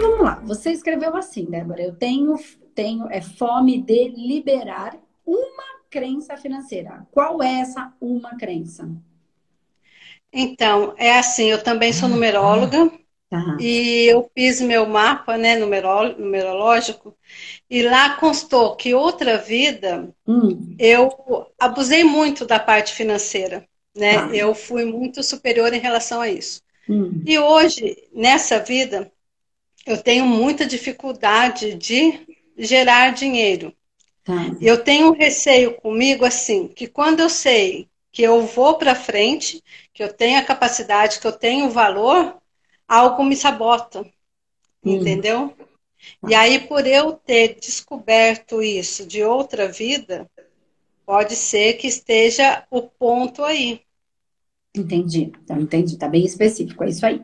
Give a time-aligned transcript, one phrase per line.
[0.00, 0.42] vamos lá.
[0.44, 1.82] Você escreveu assim, Débora.
[1.82, 2.36] Eu tenho,
[2.74, 7.06] tenho é fome de liberar uma crença financeira.
[7.10, 8.88] Qual é essa uma crença?
[10.32, 12.84] Então, é assim, eu também sou numeróloga
[13.32, 13.56] uhum.
[13.58, 17.16] e eu fiz meu mapa, né, numerológico,
[17.68, 20.76] e lá constou que outra vida uhum.
[20.78, 21.10] eu
[21.58, 24.22] abusei muito da parte financeira, né?
[24.22, 24.34] Uhum.
[24.34, 26.62] Eu fui muito superior em relação a isso.
[26.88, 27.22] Hum.
[27.24, 29.10] E hoje, nessa vida,
[29.86, 32.26] eu tenho muita dificuldade de
[32.56, 33.74] gerar dinheiro.
[34.24, 34.34] Tá.
[34.60, 39.62] Eu tenho um receio comigo assim, que quando eu sei que eu vou para frente,
[39.92, 42.36] que eu tenho a capacidade, que eu tenho valor,
[42.86, 44.00] algo me sabota.
[44.84, 44.96] Hum.
[44.96, 45.54] Entendeu?
[46.26, 50.28] E aí, por eu ter descoberto isso de outra vida,
[51.04, 53.82] pode ser que esteja o ponto aí.
[54.74, 57.20] Entendi, então entendi, tá bem específico, é isso aí.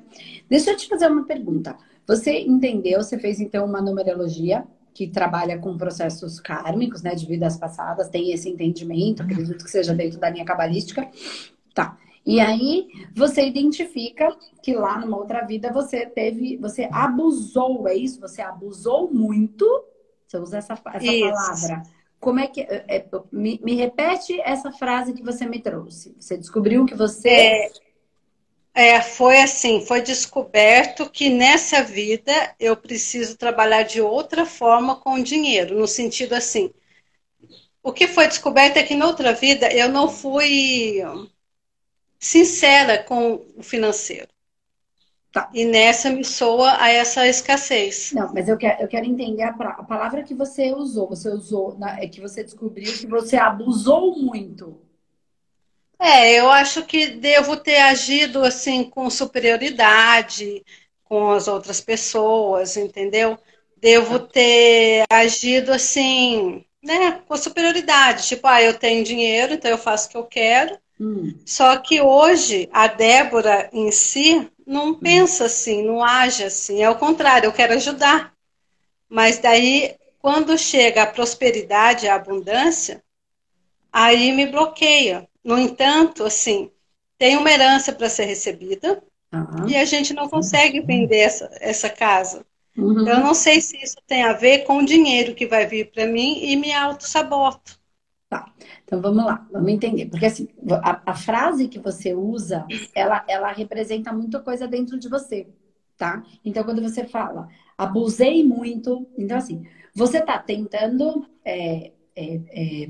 [0.49, 1.77] Deixa eu te fazer uma pergunta.
[2.07, 7.59] Você entendeu, você fez então uma numerologia que trabalha com processos kármicos, né, de vidas
[7.59, 11.07] passadas, tem esse entendimento, acredito que seja dentro da linha cabalística.
[11.75, 11.99] Tá.
[12.25, 18.21] E aí você identifica que lá numa outra vida você teve, você abusou, é isso?
[18.21, 19.67] Você abusou muito.
[20.27, 21.83] Você usa essa, essa palavra
[22.21, 22.61] como é que.
[22.63, 26.17] É, é, me, me, repete essa frase que você me trouxe.
[26.19, 27.29] Você descobriu que você.
[27.29, 27.71] É,
[28.77, 35.15] é, foi assim: foi descoberto que nessa vida eu preciso trabalhar de outra forma com
[35.15, 36.71] o dinheiro, no sentido assim.
[37.83, 41.01] O que foi descoberto é que na outra vida eu não fui
[42.19, 44.29] sincera com o financeiro.
[45.33, 45.49] Tá.
[45.55, 48.13] E nessa me soa a essa escassez.
[48.13, 51.09] Não, mas eu quero, eu quero entender a, a palavra que você usou.
[51.09, 54.86] Você usou, na, é que você descobriu que você abusou muito.
[55.99, 60.63] É, eu acho que devo ter agido assim com superioridade
[61.09, 63.39] com as outras pessoas, entendeu?
[63.77, 64.27] Devo tá.
[64.27, 68.27] ter agido assim, né, com superioridade.
[68.27, 70.79] Tipo, ah, eu tenho dinheiro, então eu faço o que eu quero.
[71.01, 71.39] Hum.
[71.45, 74.95] Só que hoje a Débora em si não hum.
[74.95, 76.83] pensa assim, não age assim.
[76.83, 78.35] É o contrário, eu quero ajudar.
[79.09, 83.03] Mas daí, quando chega a prosperidade, a abundância,
[83.93, 85.29] aí me bloqueia.
[85.47, 86.73] No entanto, assim,
[87.17, 89.01] tem uma herança para ser recebida
[89.33, 89.69] uhum.
[89.69, 92.45] e a gente não consegue vender essa, essa casa.
[92.77, 93.07] Uhum.
[93.07, 96.05] Eu não sei se isso tem a ver com o dinheiro que vai vir para
[96.05, 97.79] mim e me auto-saboto.
[98.29, 98.53] Tá.
[98.85, 100.07] Então vamos lá, vamos entender.
[100.07, 100.49] Porque assim,
[100.83, 105.47] a, a, frase que você usa, ela, ela representa muita coisa dentro de você,
[105.97, 106.25] tá?
[106.45, 109.65] Então quando você fala, abusei muito, então assim,
[109.95, 112.89] você tá tentando é, é, é,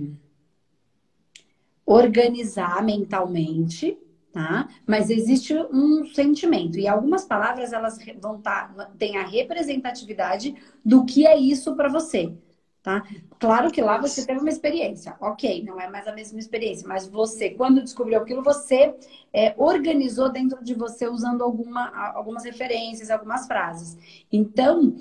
[1.86, 3.96] organizar mentalmente,
[4.32, 4.68] tá?
[4.84, 6.78] Mas existe um sentimento.
[6.78, 10.54] E algumas palavras, elas vão estar, tá, têm a representatividade
[10.84, 12.34] do que é isso para você.
[12.82, 13.02] Tá?
[13.40, 17.08] Claro que lá você teve uma experiência, ok, não é mais a mesma experiência, mas
[17.08, 18.94] você, quando descobriu aquilo, você
[19.32, 23.96] é, organizou dentro de você usando alguma, algumas referências, algumas frases.
[24.30, 24.94] Então,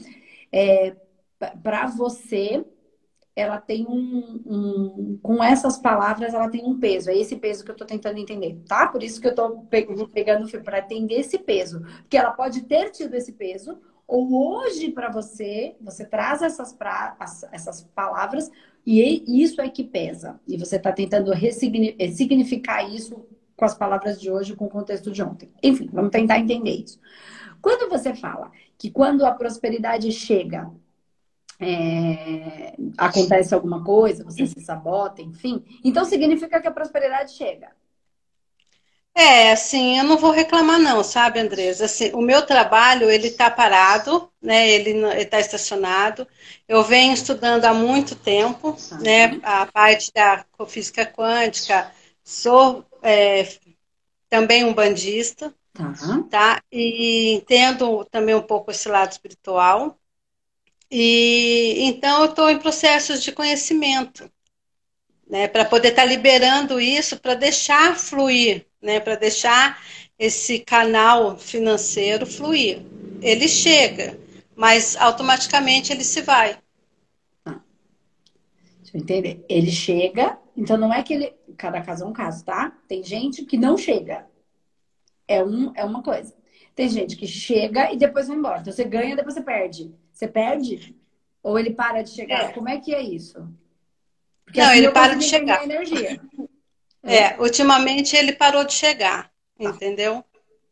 [0.52, 0.96] é,
[1.62, 2.66] para você,
[3.36, 7.10] ela tem um, um, Com essas palavras, ela tem um peso.
[7.10, 8.88] É esse peso que eu estou tentando entender, tá?
[8.88, 11.82] Por isso que eu estou pegando o fio, para entender esse peso.
[11.82, 17.18] Porque ela pode ter tido esse peso, ou hoje para você, você traz essas, pra,
[17.52, 18.50] essas palavras
[18.86, 20.40] e isso é que pesa.
[20.48, 23.26] E você está tentando ressignificar isso
[23.58, 25.50] com as palavras de hoje, com o contexto de ontem.
[25.62, 27.00] Enfim, vamos tentar entender isso.
[27.62, 30.70] Quando você fala que quando a prosperidade chega,
[31.60, 37.70] é, acontece alguma coisa, você se sabota, enfim, então significa que a prosperidade chega.
[39.18, 41.86] É, assim, eu não vou reclamar não, sabe, Andresa?
[41.86, 44.70] Assim, o meu trabalho, ele está parado, né?
[44.70, 46.28] Ele está estacionado.
[46.68, 48.98] Eu venho estudando há muito tempo, uhum.
[49.00, 49.40] né?
[49.42, 51.90] A parte da física quântica.
[52.26, 53.48] Sou é,
[54.30, 56.24] também um bandista, uhum.
[56.24, 56.62] tá?
[56.70, 59.98] E entendo também um pouco esse lado espiritual.
[60.90, 64.30] E então eu estou em processos de conhecimento,
[65.28, 65.48] né?
[65.48, 69.82] Para poder estar tá liberando isso, para deixar fluir né, para deixar
[70.18, 72.86] esse canal financeiro fluir.
[73.22, 74.18] Ele chega,
[74.56, 76.58] mas automaticamente ele se vai.
[77.44, 77.60] Ah.
[78.82, 79.44] Deixa eu entender.
[79.50, 81.34] Ele chega, então não é que ele.
[81.58, 82.78] Cada caso é um caso, tá?
[82.88, 84.28] Tem gente que não chega.
[85.28, 86.34] É, um, é uma coisa.
[86.76, 88.60] Tem gente que chega e depois vai embora.
[88.60, 89.94] Então você ganha, depois você perde.
[90.16, 90.96] Você perde?
[91.44, 92.46] Ou ele para de chegar?
[92.46, 92.54] É.
[92.54, 93.48] Como é que é isso?
[94.46, 95.64] Porque não, assim ele para de chegar.
[95.64, 96.22] Energia.
[97.08, 99.64] É, ultimamente ele parou de chegar, tá.
[99.64, 100.26] entendeu?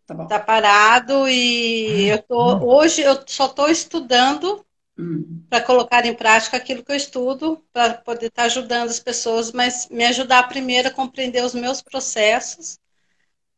[0.07, 4.65] Tá, tá parado e eu tô hoje eu só estou estudando
[4.97, 5.43] hum.
[5.47, 9.51] para colocar em prática aquilo que eu estudo para poder estar tá ajudando as pessoas,
[9.51, 12.79] mas me ajudar primeiro a compreender os meus processos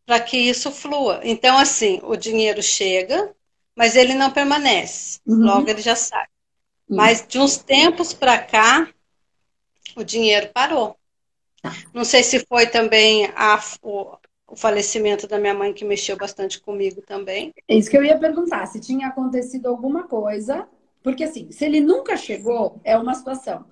[0.05, 1.21] para que isso flua.
[1.23, 3.33] Então assim, o dinheiro chega,
[3.75, 5.19] mas ele não permanece.
[5.25, 5.43] Uhum.
[5.43, 6.25] Logo ele já sai.
[6.89, 6.97] Uhum.
[6.97, 8.87] Mas de uns tempos para cá,
[9.95, 10.97] o dinheiro parou.
[11.61, 11.73] Tá.
[11.93, 14.17] Não sei se foi também a, o,
[14.47, 17.51] o falecimento da minha mãe que mexeu bastante comigo também.
[17.67, 20.67] É isso que eu ia perguntar, se tinha acontecido alguma coisa,
[21.01, 23.65] porque assim, se ele nunca chegou, é uma situação.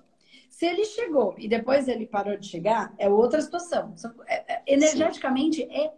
[0.50, 3.94] Se ele chegou e depois ele parou de chegar, é outra situação.
[4.26, 5.68] É, é, energeticamente Sim.
[5.70, 5.92] é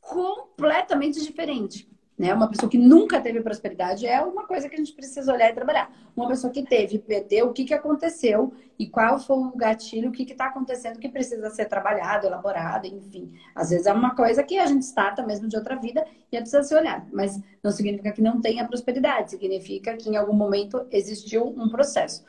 [0.00, 1.88] completamente diferente.
[2.18, 2.32] Né?
[2.32, 5.54] Uma pessoa que nunca teve prosperidade é uma coisa que a gente precisa olhar e
[5.54, 5.94] trabalhar.
[6.16, 10.12] Uma pessoa que teve, perdeu, o que, que aconteceu e qual foi o gatilho, o
[10.12, 13.32] que está acontecendo que precisa ser trabalhado, elaborado, enfim.
[13.54, 16.62] Às vezes é uma coisa que a gente starta mesmo de outra vida e precisa
[16.62, 17.06] ser olhado.
[17.12, 22.24] Mas não significa que não tenha prosperidade, significa que em algum momento existiu um processo.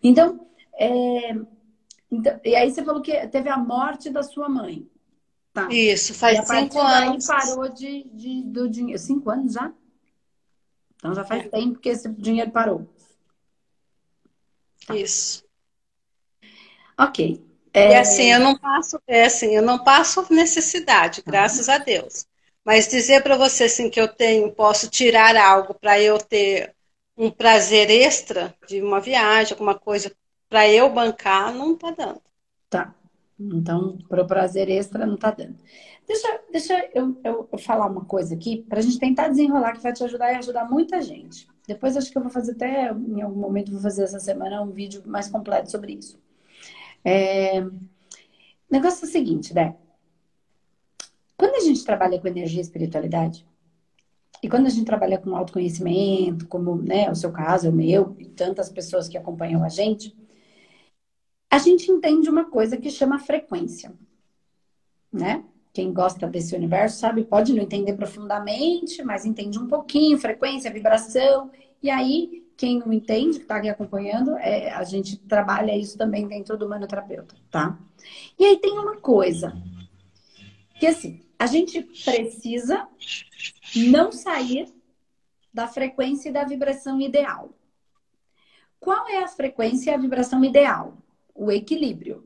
[0.00, 0.46] Então,
[0.78, 1.32] é...
[2.08, 4.86] então e aí você falou que teve a morte da sua mãe.
[5.54, 5.68] Tá.
[5.70, 7.26] Isso, faz cinco anos.
[7.28, 8.98] parou de, de, do dinheiro.
[8.98, 9.72] Cinco anos já?
[10.96, 11.48] Então já faz é.
[11.48, 12.88] tempo que esse dinheiro parou.
[14.84, 14.96] Tá.
[14.96, 15.44] Isso.
[16.98, 17.40] Ok.
[17.72, 17.92] É...
[17.92, 21.30] E assim, eu não passo, é assim, eu não passo necessidade, tá.
[21.30, 22.26] graças a Deus.
[22.64, 26.74] Mas dizer para você assim que eu tenho, posso tirar algo para eu ter
[27.16, 30.12] um prazer extra de uma viagem, alguma coisa
[30.48, 32.20] para eu bancar, não tá dando.
[32.68, 32.92] Tá.
[33.38, 35.56] Então, para o prazer extra não está dando.
[36.06, 39.82] Deixa, deixa eu, eu, eu falar uma coisa aqui, para a gente tentar desenrolar, que
[39.82, 41.48] vai te ajudar e ajudar muita gente.
[41.66, 44.70] Depois acho que eu vou fazer até, em algum momento, vou fazer essa semana um
[44.70, 46.18] vídeo mais completo sobre isso.
[47.04, 47.60] É...
[47.60, 47.72] O
[48.70, 49.74] negócio é o seguinte, né?
[51.36, 53.46] Quando a gente trabalha com energia e espiritualidade,
[54.42, 58.26] e quando a gente trabalha com autoconhecimento, como né, o seu caso, o meu, e
[58.26, 60.14] tantas pessoas que acompanham a gente,
[61.54, 63.92] a gente entende uma coisa que chama frequência,
[65.12, 65.44] né?
[65.72, 71.52] Quem gosta desse universo sabe, pode não entender profundamente, mas entende um pouquinho, frequência, vibração.
[71.80, 76.26] E aí, quem não entende, que está aqui acompanhando, é, a gente trabalha isso também
[76.26, 77.78] dentro do manoterapeuta, tá?
[78.36, 79.56] E aí tem uma coisa,
[80.80, 82.88] que assim, a gente precisa
[83.76, 84.74] não sair
[85.52, 87.50] da frequência e da vibração ideal.
[88.80, 90.98] Qual é a frequência e a vibração ideal?
[91.34, 92.24] O equilíbrio.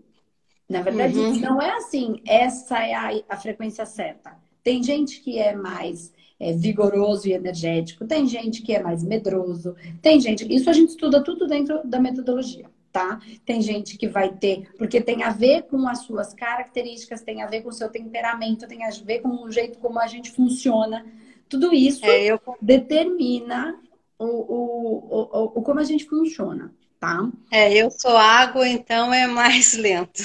[0.69, 1.41] Na verdade, uhum.
[1.41, 4.37] não é assim, essa é a, a, frequência certa.
[4.63, 9.75] Tem gente que é mais é, vigoroso e energético, tem gente que é mais medroso,
[10.03, 10.47] tem gente.
[10.55, 13.19] Isso a gente estuda tudo dentro da metodologia, tá?
[13.47, 17.47] Tem gente que vai ter, porque tem a ver com as suas características, tem a
[17.47, 21.07] ver com o seu temperamento, tem a ver com o jeito como a gente funciona.
[21.49, 22.39] Tudo isso é, eu...
[22.61, 23.75] determina
[24.19, 27.31] o, o, o, o, como a gente funciona tá?
[27.51, 30.23] É, eu sou água, então é mais lento.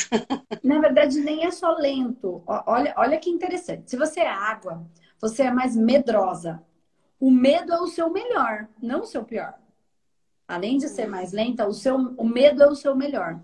[0.63, 2.43] Na verdade, nem é só lento.
[2.47, 3.89] Olha, olha que interessante.
[3.89, 4.85] Se você é água,
[5.19, 6.63] você é mais medrosa.
[7.19, 9.53] O medo é o seu melhor, não o seu pior.
[10.47, 13.39] Além de ser mais lenta, o, seu, o medo é o seu melhor.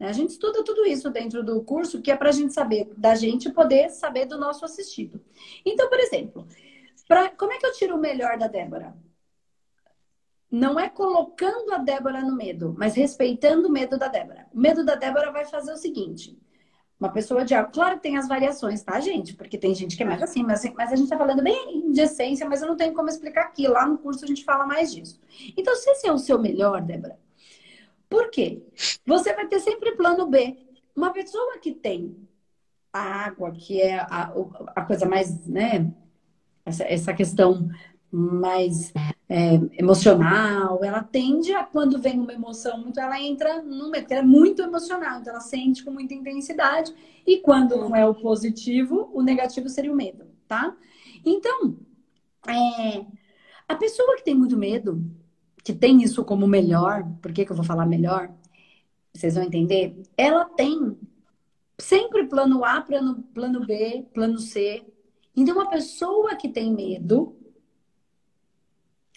[0.00, 3.14] A gente estuda tudo isso dentro do curso, que é para a gente saber, da
[3.14, 5.20] gente poder saber do nosso assistido.
[5.64, 6.46] Então, por exemplo,
[7.06, 8.94] pra, como é que eu tiro o melhor da Débora?
[10.50, 14.46] Não é colocando a Débora no medo, mas respeitando o medo da Débora.
[14.52, 16.38] O medo da Débora vai fazer o seguinte:
[16.98, 19.34] uma pessoa de água, claro que tem as variações, tá, gente?
[19.34, 22.00] Porque tem gente que é mais assim, mas, mas a gente tá falando bem de
[22.00, 23.68] essência, mas eu não tenho como explicar aqui.
[23.68, 25.20] Lá no curso a gente fala mais disso.
[25.56, 27.18] Então, se esse é o seu melhor, Débora,
[28.08, 28.62] por quê?
[29.06, 30.56] Você vai ter sempre plano B.
[30.96, 32.16] Uma pessoa que tem
[32.92, 34.32] a água, que é a,
[34.74, 35.92] a coisa mais, né?
[36.64, 37.68] Essa, essa questão
[38.10, 38.92] mais
[39.28, 44.22] é, emocional, ela tende a, quando vem uma emoção muito, ela entra num medo, é
[44.22, 46.94] muito emocional, então ela sente com muita intensidade,
[47.26, 50.74] e quando não é o positivo, o negativo seria o medo, tá?
[51.24, 51.76] Então,
[52.46, 53.04] é,
[53.68, 55.04] a pessoa que tem muito medo,
[55.62, 58.30] que tem isso como melhor, por que, que eu vou falar melhor?
[59.12, 60.00] Vocês vão entender?
[60.16, 60.96] Ela tem
[61.78, 64.82] sempre plano A, plano, plano B, plano C.
[65.36, 67.36] Então, uma pessoa que tem medo,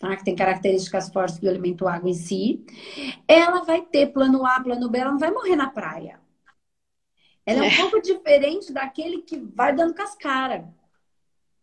[0.02, 0.16] tá?
[0.16, 2.66] que tem características fortes do elemento água em si,
[3.28, 6.20] ela vai ter plano A, plano B, ela não vai morrer na praia.
[7.46, 10.68] Ela é, é um pouco diferente daquele que vai dando cascara.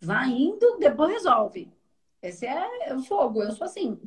[0.01, 1.71] Vai indo, depois resolve.
[2.23, 3.99] Esse é o fogo, eu sou assim.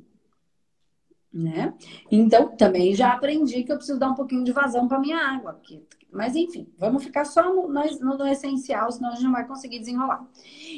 [1.33, 1.73] Né?
[2.09, 5.53] Então, também já aprendi que eu preciso dar um pouquinho de vazão para minha água,
[5.53, 9.47] porque Mas enfim, vamos ficar só no, no, no, essencial, senão a gente não vai
[9.47, 10.27] conseguir desenrolar.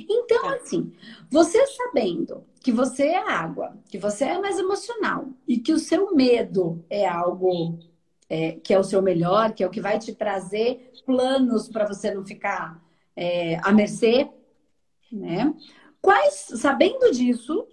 [0.07, 0.57] Então, é.
[0.57, 0.93] assim,
[1.29, 6.13] você sabendo que você é água, que você é mais emocional e que o seu
[6.15, 7.79] medo é algo
[8.29, 11.87] é, que é o seu melhor, que é o que vai te trazer planos para
[11.87, 12.81] você não ficar
[13.15, 14.29] é, à mercê,
[15.11, 15.53] né?
[16.01, 17.67] Quais, sabendo disso,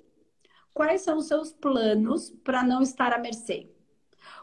[0.73, 3.71] quais são os seus planos para não estar à mercê?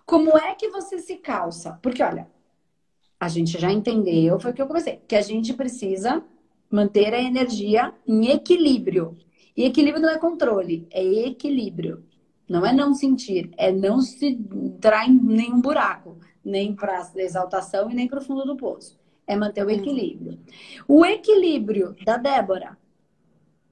[0.05, 1.79] Como é que você se calça?
[1.81, 2.27] Porque, olha,
[3.19, 6.24] a gente já entendeu, foi o que eu comecei, que a gente precisa
[6.69, 9.17] manter a energia em equilíbrio.
[9.55, 12.03] E equilíbrio não é controle, é equilíbrio.
[12.47, 17.93] Não é não sentir, é não se entrar em nenhum buraco, nem para exaltação e
[17.93, 18.97] nem para o fundo do poço.
[19.25, 20.39] É manter o equilíbrio.
[20.88, 22.77] O equilíbrio da Débora,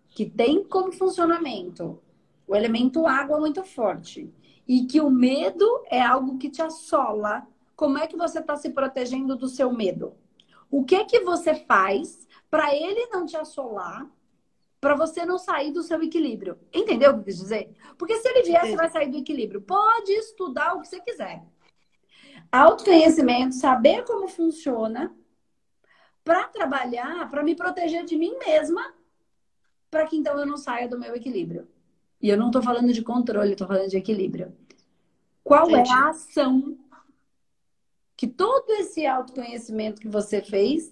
[0.09, 2.01] que tem como funcionamento
[2.47, 4.31] o elemento água muito forte
[4.67, 8.69] e que o medo é algo que te assola, como é que você está se
[8.69, 10.15] protegendo do seu medo?
[10.69, 14.09] O que é que você faz para ele não te assolar
[14.85, 16.59] para você não sair do seu equilíbrio.
[16.71, 17.75] Entendeu o que eu quis dizer?
[17.97, 19.59] Porque se ele vier, você vai sair do equilíbrio.
[19.59, 21.43] Pode estudar o que você quiser.
[22.51, 25.11] Autoconhecimento, saber como funciona,
[26.23, 28.93] para trabalhar, para me proteger de mim mesma,
[29.89, 31.67] para que então eu não saia do meu equilíbrio.
[32.21, 34.55] E eu não estou falando de controle, estou falando de equilíbrio.
[35.43, 35.89] Qual Entendi.
[35.89, 36.77] é a ação
[38.15, 40.91] que todo esse autoconhecimento que você fez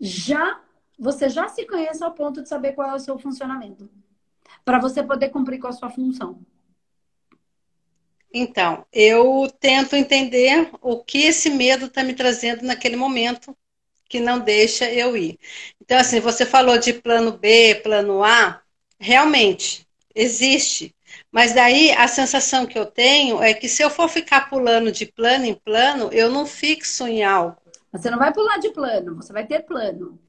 [0.00, 0.60] já
[0.98, 3.90] você já se conhece ao ponto de saber qual é o seu funcionamento.
[4.64, 6.40] Para você poder cumprir com a sua função.
[8.32, 13.56] Então, eu tento entender o que esse medo está me trazendo naquele momento
[14.08, 15.38] que não deixa eu ir.
[15.80, 18.62] Então, assim, você falou de plano B, plano A,
[18.98, 20.94] realmente existe.
[21.32, 25.06] Mas daí a sensação que eu tenho é que se eu for ficar pulando de
[25.06, 27.56] plano em plano, eu não fixo em algo.
[27.90, 30.20] Você não vai pular de plano, você vai ter plano.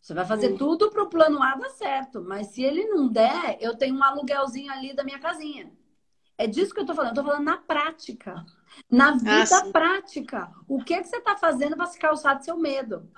[0.00, 2.22] Você vai fazer tudo para o plano A dar certo.
[2.22, 5.70] Mas se ele não der, eu tenho um aluguelzinho ali da minha casinha.
[6.38, 7.16] É disso que eu estou falando.
[7.16, 8.44] Eu tô falando na prática.
[8.90, 10.50] Na vida ah, prática.
[10.66, 13.08] O que, que você está fazendo para se calçar do seu medo?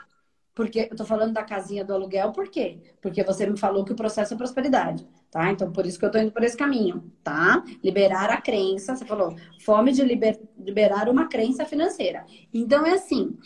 [0.55, 2.79] Porque eu estou falando da casinha do aluguel, por quê?
[3.01, 5.51] Porque você me falou que o processo é prosperidade, tá?
[5.51, 7.65] Então, por isso que eu estou indo por esse caminho, tá?
[7.83, 12.27] Liberar a crença, você falou, fome de liber, liberar uma crença financeira.
[12.53, 13.39] Então, é assim,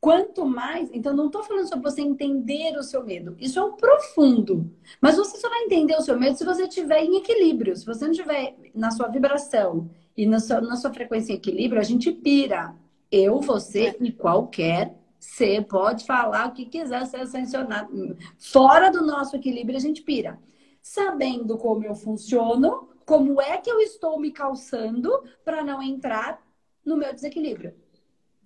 [0.00, 0.88] Quanto mais.
[0.94, 3.36] Então, não estou falando sobre você entender o seu medo.
[3.38, 4.72] Isso é um profundo.
[4.98, 7.76] Mas você só vai entender o seu medo se você estiver em equilíbrio.
[7.76, 11.80] Se você não estiver na sua vibração e na sua, na sua frequência em equilíbrio,
[11.80, 12.74] a gente pira.
[13.12, 18.16] Eu, você e qualquer ser pode falar o que quiser ser sancionado.
[18.38, 20.40] Fora do nosso equilíbrio, a gente pira.
[20.82, 25.10] Sabendo como eu funciono, como é que eu estou me calçando
[25.44, 26.42] para não entrar
[26.84, 27.74] no meu desequilíbrio.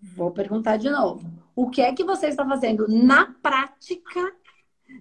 [0.02, 1.30] Vou perguntar de novo.
[1.54, 4.34] O que é que você está fazendo na prática?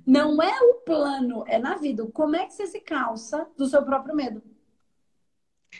[0.05, 2.05] Não é o plano, é na vida.
[2.07, 4.41] Como é que você se calça do seu próprio medo?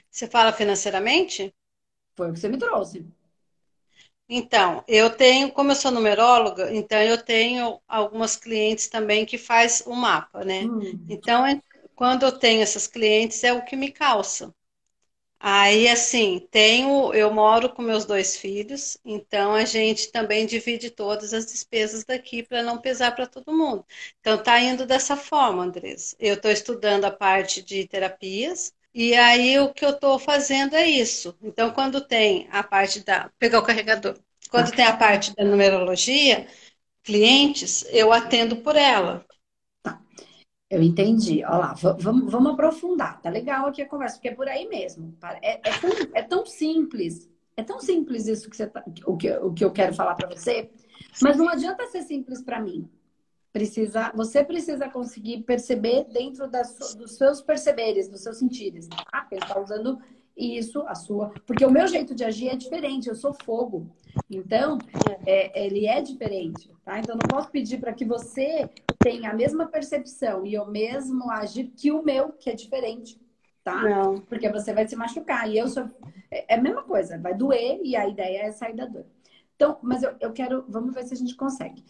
[0.09, 1.53] Você fala financeiramente?
[2.15, 3.05] Foi o que você me trouxe.
[4.30, 9.84] Então, eu tenho, como eu sou numeróloga, então eu tenho algumas clientes também que faz
[9.86, 10.70] o mapa, né?
[10.70, 11.08] Hum.
[11.08, 11.44] Então,
[11.96, 14.53] quando eu tenho essas clientes, é o que me calça.
[15.39, 21.34] Aí, assim, tenho, eu moro com meus dois filhos, então a gente também divide todas
[21.34, 23.86] as despesas daqui para não pesar para todo mundo.
[24.22, 26.15] Então, tá indo dessa forma, Andressa.
[26.20, 30.88] Eu estou estudando a parte de terapias, e aí o que eu estou fazendo é
[30.88, 31.35] isso.
[31.41, 33.29] Então, quando tem a parte da.
[33.39, 34.17] pegar o carregador.
[34.50, 36.47] Quando tem a parte da numerologia,
[37.03, 39.25] clientes, eu atendo por ela.
[40.69, 41.43] Eu entendi.
[41.43, 43.21] Olha lá, vamos, vamos aprofundar.
[43.21, 45.15] Tá legal aqui a conversa, porque é por aí mesmo.
[45.41, 47.29] É, é, tão, é tão simples.
[47.55, 50.29] É tão simples isso que você tá, o, que, o que eu quero falar para
[50.29, 50.71] você.
[51.21, 52.89] Mas não adianta ser simples para mim.
[53.53, 58.88] Precisa, você precisa conseguir perceber dentro das, dos seus perceberes, dos seus sentidos.
[58.88, 59.27] Tá?
[59.31, 60.00] Ele está usando
[60.36, 61.31] isso, a sua.
[61.45, 63.88] Porque o meu jeito de agir é diferente, eu sou fogo.
[64.29, 64.77] Então,
[65.25, 67.00] é, ele é diferente, tá?
[67.00, 68.69] Então, não posso pedir para que você
[69.00, 73.19] tenha a mesma percepção e o mesmo agir que o meu, que é diferente,
[73.63, 73.81] tá?
[73.81, 74.19] Não.
[74.22, 75.50] Porque você vai se machucar.
[75.50, 75.89] E eu sou.
[76.29, 79.05] É, é a mesma coisa, vai doer e a ideia é sair da dor.
[79.55, 80.65] Então, mas eu, eu quero.
[80.67, 81.83] Vamos ver se a gente consegue.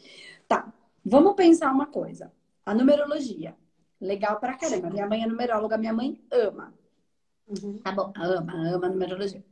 [0.48, 0.74] Tá,
[1.06, 2.32] vamos pensar uma coisa.
[2.66, 3.56] A numerologia.
[4.00, 4.90] Legal pra caramba.
[4.90, 6.74] Minha mãe é numeróloga, minha mãe ama.
[7.48, 7.78] Uhum.
[7.80, 9.44] Tá bom, ama, ama numerologia.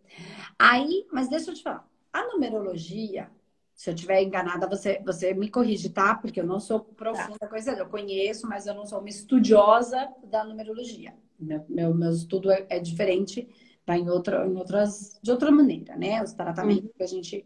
[0.57, 1.87] Aí, mas deixa eu te falar.
[2.11, 3.29] A numerologia,
[3.73, 6.15] se eu estiver enganada, você, você me corrige, tá?
[6.15, 7.47] Porque eu não sou profunda tá.
[7.47, 7.71] coisa.
[7.71, 11.13] Eu conheço, mas eu não sou uma estudiosa da numerologia.
[11.39, 13.47] Meu, meu, meu estudo é, é, diferente,
[13.85, 16.21] vai em, outra, em outras, de outra maneira, né?
[16.21, 16.93] Os tratamentos uhum.
[16.95, 17.45] que a gente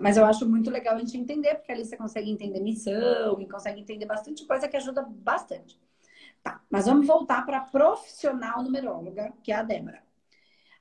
[0.00, 3.48] Mas eu acho muito legal a gente entender, porque ali você consegue entender missão e
[3.48, 5.78] consegue entender bastante coisa que ajuda bastante.
[6.42, 10.02] Tá, mas vamos voltar para a profissional numeróloga, que é a Débora.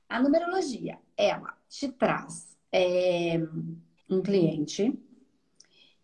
[0.09, 3.39] A numerologia, ela te traz é,
[4.09, 4.97] um cliente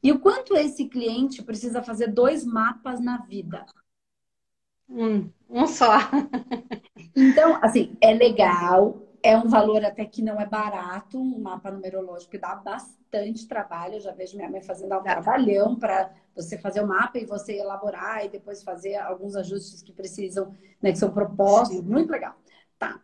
[0.01, 3.65] e o quanto esse cliente precisa fazer dois mapas na vida.
[4.89, 5.97] Um, um só.
[7.15, 12.37] então, assim, é legal, é um valor até que não é barato, um mapa numerológico
[12.37, 13.95] dá bastante trabalho.
[13.95, 17.53] Eu já vejo minha mãe fazendo um trabalhão para você fazer o mapa e você
[17.53, 21.77] elaborar e depois fazer alguns ajustes que precisam, né, que são propostos.
[21.77, 21.83] Sim.
[21.83, 22.35] Muito legal.
[22.77, 22.99] Tá.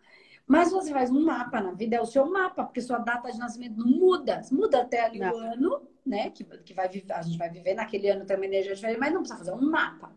[0.45, 3.39] Mas você faz um mapa na vida, é o seu mapa, porque sua data de
[3.39, 4.41] nascimento não muda.
[4.51, 5.31] Muda até ali não.
[5.31, 6.31] o ano, né?
[6.31, 9.39] Que, que vai, a gente vai viver naquele ano também energia diferente, mas não precisa
[9.39, 10.11] fazer um mapa.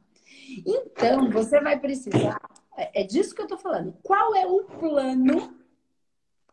[0.67, 2.41] Então, você vai precisar.
[2.77, 3.95] É, é disso que eu tô falando.
[4.03, 5.62] Qual é o plano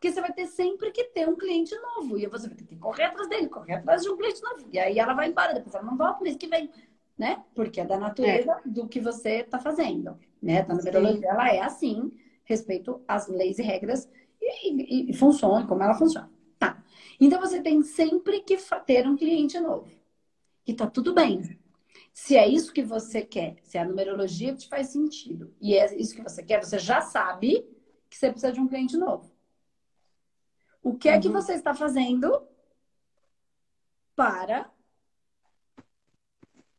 [0.00, 2.18] porque você vai ter sempre que ter um cliente novo.
[2.18, 4.66] E você vai ter que correr atrás dele, correr atrás de um cliente novo.
[4.72, 6.70] E aí ela vai embora, depois ela não volta mês que vem.
[7.18, 7.44] Né?
[7.54, 8.68] Porque é da natureza é.
[8.68, 10.18] do que você está fazendo.
[10.42, 10.62] Né?
[10.66, 12.10] A numerologia ela é assim,
[12.44, 16.32] respeito às leis e regras e, e, e funciona como ela funciona.
[16.58, 16.82] Tá.
[17.20, 19.90] Então você tem sempre que ter um cliente novo.
[20.66, 21.42] E tá tudo bem.
[22.10, 26.16] Se é isso que você quer, se a numerologia te faz sentido e é isso
[26.16, 27.68] que você quer, você já sabe
[28.08, 29.29] que você precisa de um cliente novo.
[30.82, 31.34] O que é que uhum.
[31.34, 32.42] você está fazendo
[34.16, 34.70] para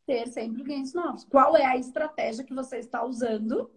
[0.06, 1.24] ter sempre clientes novos?
[1.24, 3.70] Qual é a estratégia que você está usando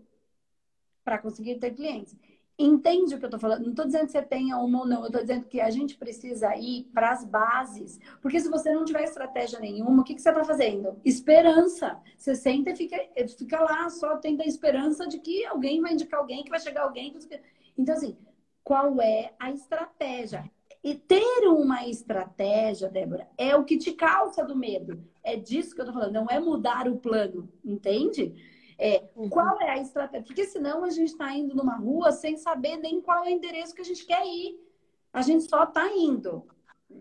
[1.03, 2.15] para conseguir ter clientes?
[2.58, 3.63] Entende o que eu estou falando?
[3.63, 5.98] Não estou dizendo que você tenha uma ou não, eu estou dizendo que a gente
[5.98, 8.00] precisa ir para as bases.
[8.22, 10.98] Porque se você não tiver estratégia nenhuma, o que, que você está fazendo?
[11.03, 12.00] Esperança.
[12.17, 12.98] Você senta e fica,
[13.38, 16.84] fica lá, só tendo a esperança de que alguém vai indicar alguém, que vai chegar
[16.84, 17.13] alguém.
[17.77, 18.17] Então, assim,
[18.65, 20.51] qual é a estratégia.
[20.84, 25.03] E ter uma estratégia, Débora, é o que te causa do medo.
[25.24, 28.36] É disso que eu tô falando, não é mudar o plano, entende?
[28.77, 29.29] É, uhum.
[29.29, 30.25] Qual é a estratégia?
[30.25, 33.74] Porque senão a gente está indo numa rua sem saber nem qual é o endereço
[33.74, 34.59] que a gente quer ir.
[35.13, 36.46] A gente só está indo.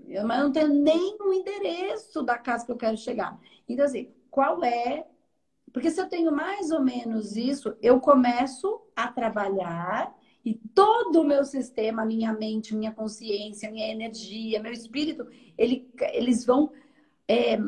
[0.06, 3.38] Eu, mas não tenho nem o endereço da casa que eu quero chegar.
[3.68, 5.06] Então, assim, qual é.
[5.72, 11.24] Porque se eu tenho mais ou menos isso, eu começo a trabalhar e todo o
[11.24, 15.26] meu sistema, minha mente, minha consciência, minha energia, meu espírito,
[15.56, 16.70] ele, eles vão
[17.26, 17.58] é,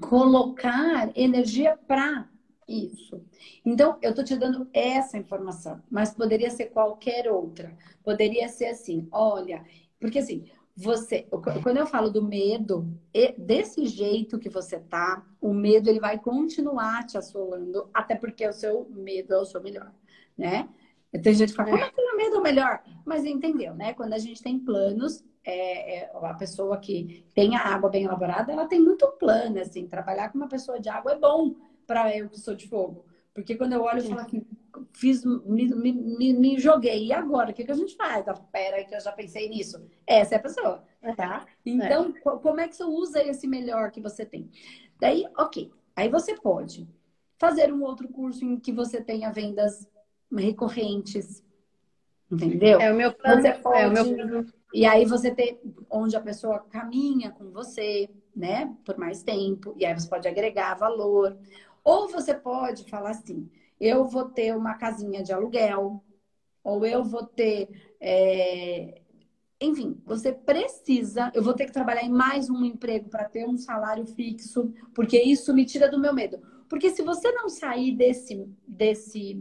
[0.00, 2.28] colocar energia para
[2.68, 3.22] isso.
[3.64, 7.76] Então, eu estou te dando essa informação, mas poderia ser qualquer outra.
[8.02, 9.64] Poderia ser assim, olha,
[9.98, 11.26] porque assim, você,
[11.62, 12.88] quando eu falo do medo,
[13.38, 18.52] desse jeito que você tá, o medo ele vai continuar te assolando, até porque o
[18.52, 19.92] seu medo é o seu melhor,
[20.36, 20.68] né?
[21.22, 22.82] Tem gente que fala, como é que o medo é melhor?
[23.04, 23.94] Mas entendeu, né?
[23.94, 28.52] Quando a gente tem planos, é, é, a pessoa que tem a água bem elaborada,
[28.52, 29.86] ela tem muito plano, assim.
[29.86, 31.54] Trabalhar com uma pessoa de água é bom
[31.86, 33.04] para eu que sou de fogo.
[33.34, 34.46] Porque quando eu olho e falo assim,
[34.92, 37.50] fiz, me, me, me, joguei, e agora?
[37.50, 38.26] O que, que a gente faz?
[38.28, 39.84] Ah, pera que eu já pensei nisso.
[40.06, 40.84] Essa é a pessoa,
[41.16, 41.44] tá?
[41.66, 42.20] Então, é.
[42.20, 44.48] como é que você usa esse melhor que você tem?
[45.00, 45.72] Daí, ok.
[45.96, 46.88] Aí você pode
[47.38, 49.86] fazer um outro curso em que você tenha vendas
[50.36, 51.42] recorrentes.
[52.30, 52.80] Entendeu?
[52.80, 53.42] É o meu plano.
[53.42, 54.46] Você pode, é o meu plano.
[54.72, 59.86] E aí você tem onde a pessoa caminha com você, né, por mais tempo, e
[59.86, 61.36] aí você pode agregar valor.
[61.84, 63.48] Ou você pode falar assim:
[63.80, 66.02] eu vou ter uma casinha de aluguel,
[66.62, 67.68] ou eu vou ter.
[68.00, 69.00] É...
[69.60, 71.30] Enfim, você precisa.
[71.34, 75.20] Eu vou ter que trabalhar em mais um emprego para ter um salário fixo, porque
[75.20, 76.40] isso me tira do meu medo.
[76.68, 79.40] Porque se você não sair desse, desse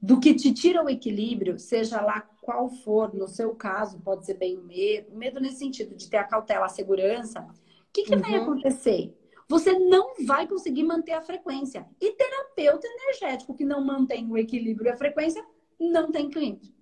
[0.00, 4.34] do que te tira o equilíbrio, seja lá qual for, no seu caso, pode ser
[4.34, 7.40] bem o medo, medo nesse sentido de ter a cautela, a segurança.
[7.40, 8.20] O que, que uhum.
[8.20, 9.14] vai acontecer?
[9.48, 11.86] Você não vai conseguir manter a frequência.
[12.00, 15.44] E terapeuta energético que não mantém o equilíbrio e a frequência,
[15.78, 16.72] não tem cliente.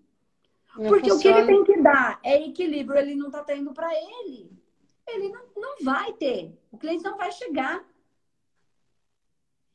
[0.76, 1.38] Não Porque funciona.
[1.40, 4.52] o que ele tem que dar é equilíbrio, ele não está tendo para ele.
[5.06, 6.56] Ele não, não vai ter.
[6.70, 7.82] O cliente não vai chegar.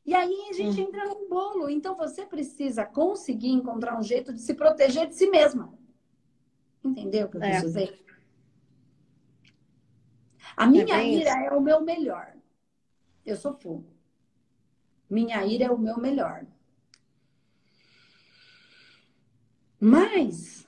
[0.05, 1.69] E aí a gente entra num bolo.
[1.69, 5.73] Então você precisa conseguir encontrar um jeito de se proteger de si mesma.
[6.83, 7.61] Entendeu o que eu quis é.
[7.61, 8.05] dizer?
[10.55, 11.37] A minha é ira isso.
[11.37, 12.35] é o meu melhor.
[13.25, 13.85] Eu sou fogo.
[15.09, 16.45] Minha ira é o meu melhor.
[19.79, 20.67] Mas,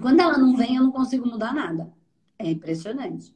[0.00, 1.92] quando ela não vem, eu não consigo mudar nada.
[2.38, 3.34] É impressionante.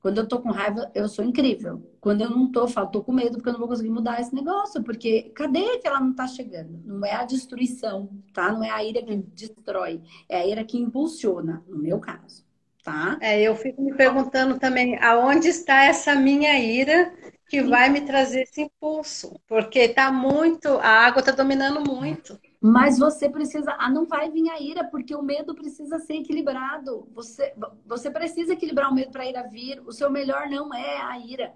[0.00, 1.93] Quando eu tô com raiva, eu sou incrível.
[2.04, 4.20] Quando eu não tô, eu falo, tô com medo porque eu não vou conseguir mudar
[4.20, 4.82] esse negócio.
[4.82, 6.78] Porque cadê que ela não tá chegando?
[6.84, 8.52] Não é a destruição, tá?
[8.52, 10.02] Não é a ira que destrói.
[10.28, 12.44] É a ira que impulsiona, no meu caso,
[12.84, 13.16] tá?
[13.22, 17.10] É, eu fico me perguntando também aonde está essa minha ira
[17.48, 22.38] que vai me trazer esse impulso, porque tá muito, a água está dominando muito.
[22.60, 27.08] Mas você precisa, ah, não vai vir a ira, porque o medo precisa ser equilibrado.
[27.14, 27.54] Você,
[27.86, 29.82] você precisa equilibrar o medo para a ira vir.
[29.86, 31.54] O seu melhor não é a ira.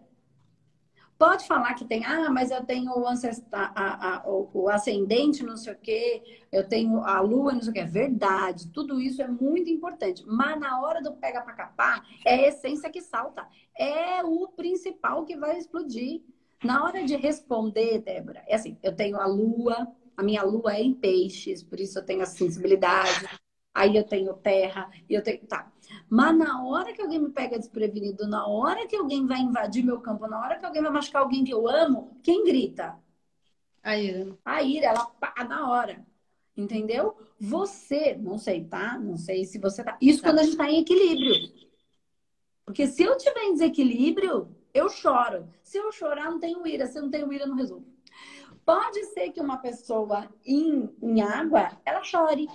[1.18, 5.42] Pode falar que tem, ah, mas eu tenho o, ancestar, a, a, o, o, ascendente,
[5.42, 7.81] não sei o quê, eu tenho a lua, não sei o quê.
[7.81, 10.22] É verdade, tudo isso é muito importante.
[10.24, 13.44] Mas na hora do pega para capar, é a essência que salta.
[13.76, 16.22] É o principal que vai explodir.
[16.62, 20.83] Na hora de responder, Débora, é assim, eu tenho a lua, a minha lua é
[20.83, 23.28] em peixes, por isso eu tenho a sensibilidade.
[23.74, 25.38] Aí eu tenho terra, e eu tenho.
[25.46, 25.70] Tá.
[26.11, 30.01] Mas na hora que alguém me pega desprevenido, na hora que alguém vai invadir meu
[30.01, 32.99] campo, na hora que alguém vai machucar alguém que eu amo, quem grita?
[33.83, 34.38] A ira.
[34.44, 36.05] A ira, ela pá na hora.
[36.57, 37.16] Entendeu?
[37.38, 38.99] Você, não sei, tá?
[38.99, 39.97] Não sei se você tá.
[40.01, 40.31] Isso tá.
[40.31, 41.53] quando a gente tá em equilíbrio.
[42.64, 45.49] Porque se eu tiver em desequilíbrio, eu choro.
[45.62, 46.87] Se eu chorar, não tenho ira.
[46.87, 47.87] Se eu não tenho ira, não resolvo.
[48.64, 52.49] Pode ser que uma pessoa em, em água, ela chore.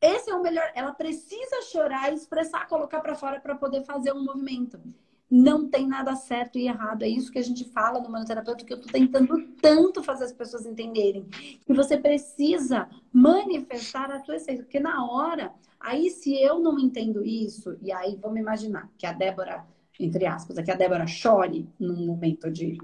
[0.00, 0.70] Esse é o melhor.
[0.74, 4.80] Ela precisa chorar, expressar, colocar para fora para poder fazer um movimento.
[5.28, 7.02] Não tem nada certo e errado.
[7.02, 10.32] É isso que a gente fala no manoterapeuta, que eu tô tentando tanto fazer as
[10.32, 11.24] pessoas entenderem.
[11.66, 14.62] Que você precisa manifestar a sua essência.
[14.62, 19.12] Porque na hora, aí se eu não entendo isso, e aí vamos imaginar que a
[19.12, 19.66] Débora,
[19.98, 22.78] entre aspas, que a Débora chore num momento de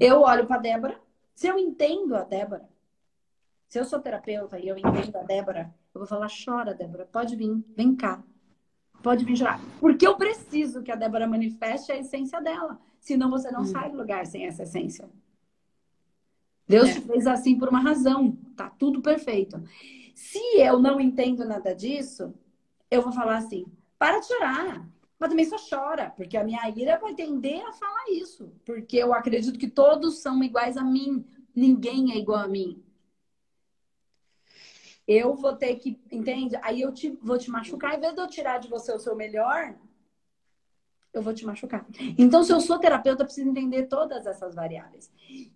[0.00, 1.00] eu olho para Débora,
[1.34, 2.68] se eu entendo a Débora,
[3.68, 7.34] se eu sou terapeuta e eu entendo a Débora, eu vou falar, chora, Débora, pode
[7.34, 8.22] vir, vem cá.
[9.02, 9.60] Pode vir chorar.
[9.80, 12.80] Porque eu preciso que a Débora manifeste a essência dela.
[13.00, 13.66] Senão você não hum.
[13.66, 15.08] sai do lugar sem essa essência.
[16.68, 16.92] Deus é.
[16.94, 18.36] te fez assim por uma razão.
[18.56, 19.60] Tá tudo perfeito.
[20.14, 22.32] Se eu não entendo nada disso,
[22.90, 23.66] eu vou falar assim:
[23.98, 24.88] para de chorar.
[25.18, 28.52] Mas também só chora, porque a minha ira vai tender a falar isso.
[28.64, 31.24] Porque eu acredito que todos são iguais a mim.
[31.54, 32.84] Ninguém é igual a mim
[35.08, 36.54] eu vou ter que, entende?
[36.62, 37.96] Aí eu te, vou te machucar.
[37.96, 39.74] Em vez de eu tirar de você o seu melhor,
[41.14, 41.86] eu vou te machucar.
[42.18, 45.10] Então, se eu sou terapeuta, eu preciso entender todas essas variáveis.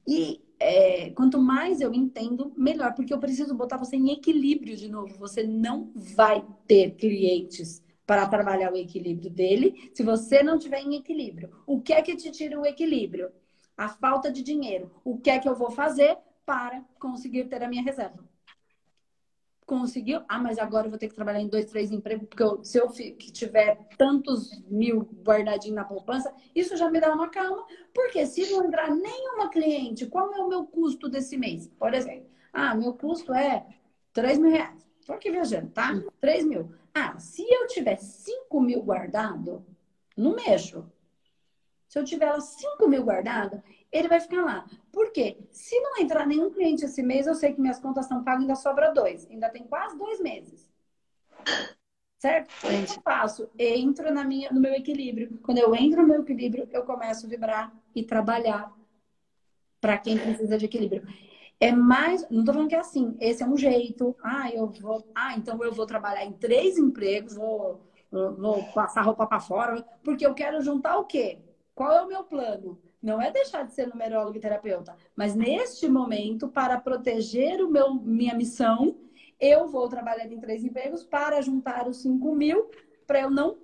[0.08, 4.88] E é, quanto mais eu entendo, melhor, porque eu preciso botar você em equilíbrio de
[4.88, 5.18] novo.
[5.18, 10.96] Você não vai ter clientes para trabalhar o equilíbrio dele se você não tiver em
[10.96, 11.50] equilíbrio.
[11.66, 13.30] O que é que te tira o equilíbrio?
[13.76, 14.90] A falta de dinheiro.
[15.04, 18.31] O que é que eu vou fazer para conseguir ter a minha reserva?
[19.72, 20.20] Conseguiu.
[20.28, 22.76] Ah, mas agora eu vou ter que trabalhar em dois, três empregos, porque eu, se
[22.76, 27.64] eu tiver tantos mil guardadinhos na poupança, isso já me dá uma calma.
[27.94, 31.68] Porque se não entrar nenhuma cliente, qual é o meu custo desse mês?
[31.78, 33.66] Por exemplo, ah, meu custo é
[34.12, 34.86] 3 mil reais.
[35.00, 35.90] Estou aqui viajando, tá?
[36.20, 36.70] 3 mil.
[36.94, 39.64] Ah, se eu tiver 5 mil guardado,
[40.14, 40.86] não mexo.
[41.88, 44.66] Se eu tiver 5 mil guardado, ele vai ficar lá.
[44.90, 45.36] Por quê?
[45.50, 48.54] Se não entrar nenhum cliente esse mês, eu sei que minhas contas estão pagas, ainda
[48.56, 49.28] sobra dois.
[49.30, 50.72] Ainda tem quase dois meses.
[52.18, 52.50] Certo?
[52.64, 53.50] O que eu faço?
[53.58, 55.38] Entro na minha, no meu equilíbrio.
[55.42, 58.72] Quando eu entro no meu equilíbrio, eu começo a vibrar e trabalhar
[59.80, 61.06] para quem precisa de equilíbrio.
[61.60, 64.16] É mais, não tô falando que é assim, esse é um jeito.
[64.22, 69.26] Ah, eu vou, ah, então eu vou trabalhar em três empregos, vou, vou passar roupa
[69.26, 71.38] para fora, porque eu quero juntar o quê?
[71.74, 72.80] Qual é o meu plano?
[73.02, 77.94] Não é deixar de ser numerólogo e terapeuta, mas neste momento, para proteger o meu,
[77.94, 78.96] minha missão,
[79.40, 82.70] eu vou trabalhar em três empregos para juntar os 5 mil
[83.06, 83.58] para eu não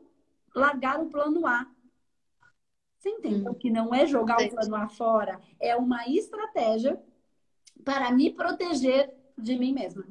[0.55, 1.67] largar o plano A.
[2.99, 3.53] Você entendeu?
[3.53, 3.55] Hum.
[3.55, 7.01] Que não é jogar o plano A fora, é uma estratégia
[7.85, 10.05] para me proteger de mim mesma.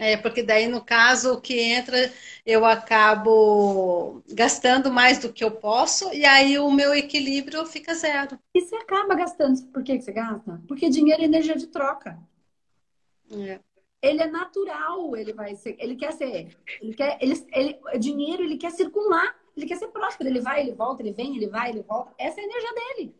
[0.00, 2.10] É, porque daí, no caso, o que entra,
[2.46, 8.38] eu acabo gastando mais do que eu posso, e aí o meu equilíbrio fica zero.
[8.54, 9.62] E você acaba gastando.
[9.66, 10.58] Por que você gasta?
[10.66, 12.18] Porque dinheiro é energia de troca.
[13.30, 13.60] É.
[14.00, 18.56] Ele é natural, ele vai ser, ele quer ser, ele quer, ele, ele, dinheiro ele
[18.56, 21.82] quer circular, ele quer ser próspero, ele vai, ele volta, ele vem, ele vai, ele
[21.82, 22.14] volta.
[22.16, 23.14] Essa é a energia dele.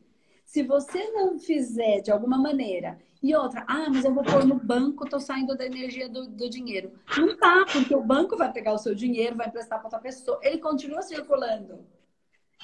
[0.51, 4.57] Se você não fizer de alguma maneira e outra, ah, mas eu vou pôr no
[4.57, 6.91] banco, tô saindo da energia do, do dinheiro.
[7.17, 10.41] Não tá, porque o banco vai pegar o seu dinheiro, vai emprestar para outra pessoa.
[10.43, 11.87] Ele continua circulando.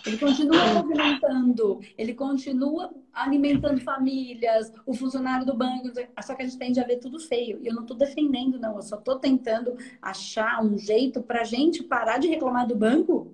[0.04, 5.88] Ele continua movimentando, ele continua alimentando famílias, o funcionário do banco.
[6.24, 7.60] Só que a gente tende a ver tudo feio.
[7.62, 8.74] E eu não estou defendendo, não.
[8.74, 13.32] Eu só estou tentando achar um jeito para a gente parar de reclamar do banco,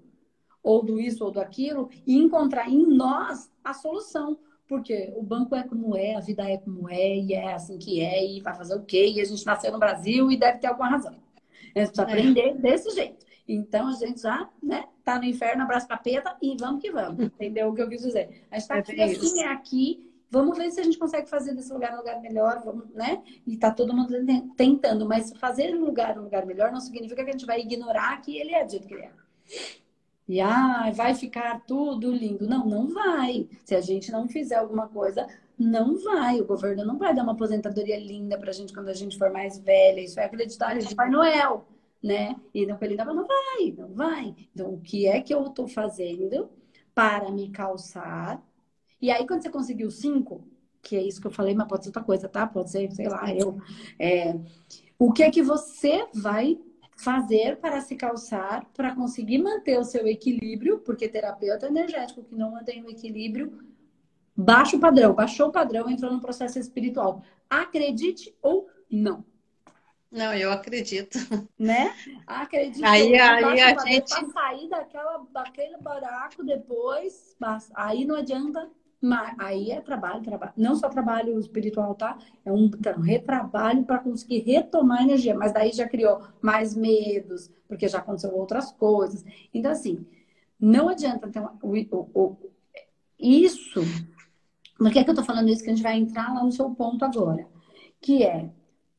[0.62, 4.38] ou do isso ou do aquilo, e encontrar em nós a solução.
[4.68, 8.00] Porque o banco é como é, a vida é como é, e é assim que
[8.00, 9.06] é, e vai fazer o quê?
[9.06, 11.14] E a gente nasceu no Brasil e deve ter alguma razão.
[11.74, 12.04] A gente precisa é.
[12.04, 13.26] aprender desse jeito.
[13.46, 17.20] Então a gente já, né, tá no inferno, abraço capeta e vamos que vamos.
[17.26, 18.46] Entendeu o que eu quis dizer?
[18.50, 20.12] A gente tá é aqui, assim, é aqui.
[20.30, 23.22] Vamos ver se a gente consegue fazer desse lugar um lugar melhor, vamos, né?
[23.46, 24.14] E tá todo mundo
[24.56, 28.18] tentando, mas fazer um lugar um lugar melhor não significa que a gente vai ignorar
[28.22, 29.12] que ele é do jeito que ele é.
[30.28, 32.48] E ah, vai ficar tudo lindo.
[32.48, 33.48] Não, não vai.
[33.64, 35.26] Se a gente não fizer alguma coisa,
[35.58, 36.40] não vai.
[36.40, 39.58] O governo não vai dar uma aposentadoria linda pra gente quando a gente for mais
[39.58, 40.00] velha.
[40.00, 41.66] Isso é acreditar em Papai Noel
[42.02, 42.34] né?
[42.52, 44.34] E não ele não vai, não vai.
[44.52, 46.50] Então, o que é que eu estou fazendo
[46.94, 48.42] para me calçar?
[49.00, 50.44] E aí, quando você conseguiu cinco,
[50.82, 52.46] que é isso que eu falei, mas pode ser outra coisa, tá?
[52.46, 53.56] Pode ser, sei lá, eu.
[53.98, 54.34] É,
[54.98, 56.60] o que é que você vai
[57.02, 60.78] fazer para se calçar, para conseguir manter o seu equilíbrio?
[60.78, 63.58] Porque terapeuta energético que não mantém o equilíbrio,
[64.36, 67.24] baixa o padrão, baixou o padrão, entrou no processo espiritual.
[67.50, 69.24] Acredite ou não.
[70.12, 71.18] Não, eu acredito.
[71.58, 71.94] Né?
[72.26, 72.84] Acredito.
[72.84, 74.10] Aí, aí a gente.
[74.10, 77.36] Pra sair daquela, daquele buraco depois,
[77.74, 78.70] aí não adianta.
[79.02, 80.52] Mas aí é trabalho, trabalho.
[80.56, 82.16] Não só trabalho espiritual, tá?
[82.44, 85.34] É um, um retrabalho para conseguir retomar energia.
[85.34, 89.24] Mas daí já criou mais medos, porque já aconteceu outras coisas.
[89.52, 90.06] Então, assim,
[90.58, 91.26] não adianta.
[91.26, 91.58] Então,
[93.18, 93.80] isso.
[94.78, 95.64] Por que, é que eu tô falando isso?
[95.64, 97.44] Que a gente vai entrar lá no seu ponto agora.
[98.00, 98.50] Que é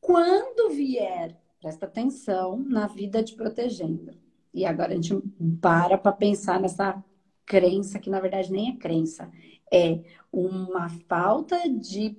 [0.02, 4.12] quando vier, presta atenção na vida te protegendo.
[4.52, 5.16] E agora a gente
[5.62, 7.02] para para pensar nessa
[7.46, 9.30] crença, que na verdade nem é crença,
[9.72, 10.02] é
[10.32, 12.16] uma falta de.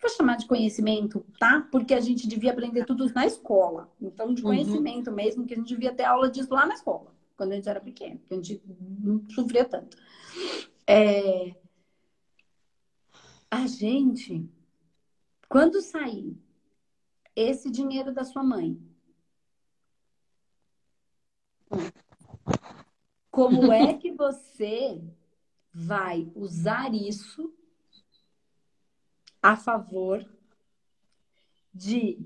[0.00, 1.68] Vou chamar de conhecimento, tá?
[1.70, 3.92] Porque a gente devia aprender tudo na escola.
[4.00, 4.48] Então, de uhum.
[4.48, 5.16] conhecimento uhum.
[5.16, 7.80] mesmo, que a gente devia ter aula disso lá na escola, quando a gente era
[7.80, 9.96] pequeno, que a gente não sofria tanto.
[10.86, 11.54] É...
[13.50, 14.48] A gente
[15.50, 16.40] quando sair
[17.34, 18.80] esse dinheiro da sua mãe,
[23.30, 25.02] como é que você
[25.72, 27.54] vai usar isso
[29.42, 30.26] a favor
[31.72, 32.18] de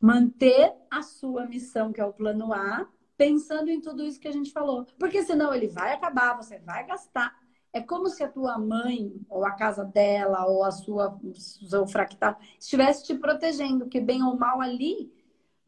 [0.00, 4.32] manter a sua missão, que é o plano A, pensando em tudo isso que a
[4.32, 4.86] gente falou.
[4.98, 7.34] Porque senão ele vai acabar, você vai gastar.
[7.72, 12.38] É como se a tua mãe, ou a casa dela, ou a sua, seu fractal,
[12.58, 15.12] estivesse te protegendo, que bem ou mal ali,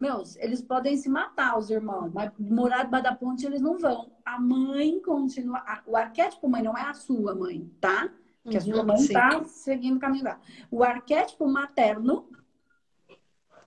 [0.01, 4.13] meus, eles podem se matar, os irmãos, mas morar debaixo da ponte eles não vão.
[4.25, 5.63] A mãe continua.
[5.87, 8.09] O arquétipo mãe não é a sua mãe, tá?
[8.49, 10.41] Que a sua uhum, mãe está seguindo o caminho dela.
[10.71, 12.29] O arquétipo materno,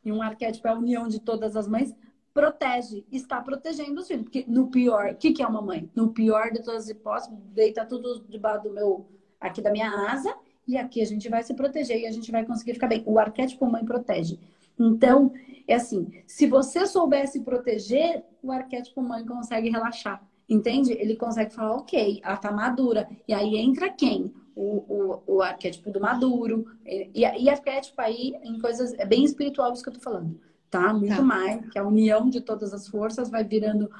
[0.04, 1.94] e um arquétipo é a união de todas as mães,
[2.34, 4.24] protege, está protegendo os filhos.
[4.24, 5.90] Porque no pior, o que, que é uma mãe?
[5.94, 9.06] No pior de todas as hipóteses, deita tudo debaixo do meu,
[9.40, 10.34] aqui da minha asa,
[10.68, 13.04] e aqui a gente vai se proteger e a gente vai conseguir ficar bem.
[13.06, 14.40] O arquétipo mãe protege.
[14.80, 15.32] Então,
[15.68, 20.26] é assim, se você soubesse proteger, o arquétipo mãe consegue relaxar.
[20.50, 20.92] Entende?
[20.94, 23.08] Ele consegue falar, ok, ela tá madura.
[23.28, 24.34] E aí entra quem?
[24.54, 26.66] O, o, o arquétipo do maduro.
[26.86, 28.94] E, e, arquétipo aí em coisas.
[28.96, 30.38] É bem espiritual isso que eu tô falando
[30.72, 30.94] tá?
[30.94, 31.22] Muito tá.
[31.22, 33.92] mais, que a união de todas as forças vai virando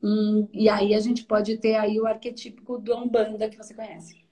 [0.00, 4.22] um, e aí a gente pode ter aí o arquetípico do Umbanda que você conhece,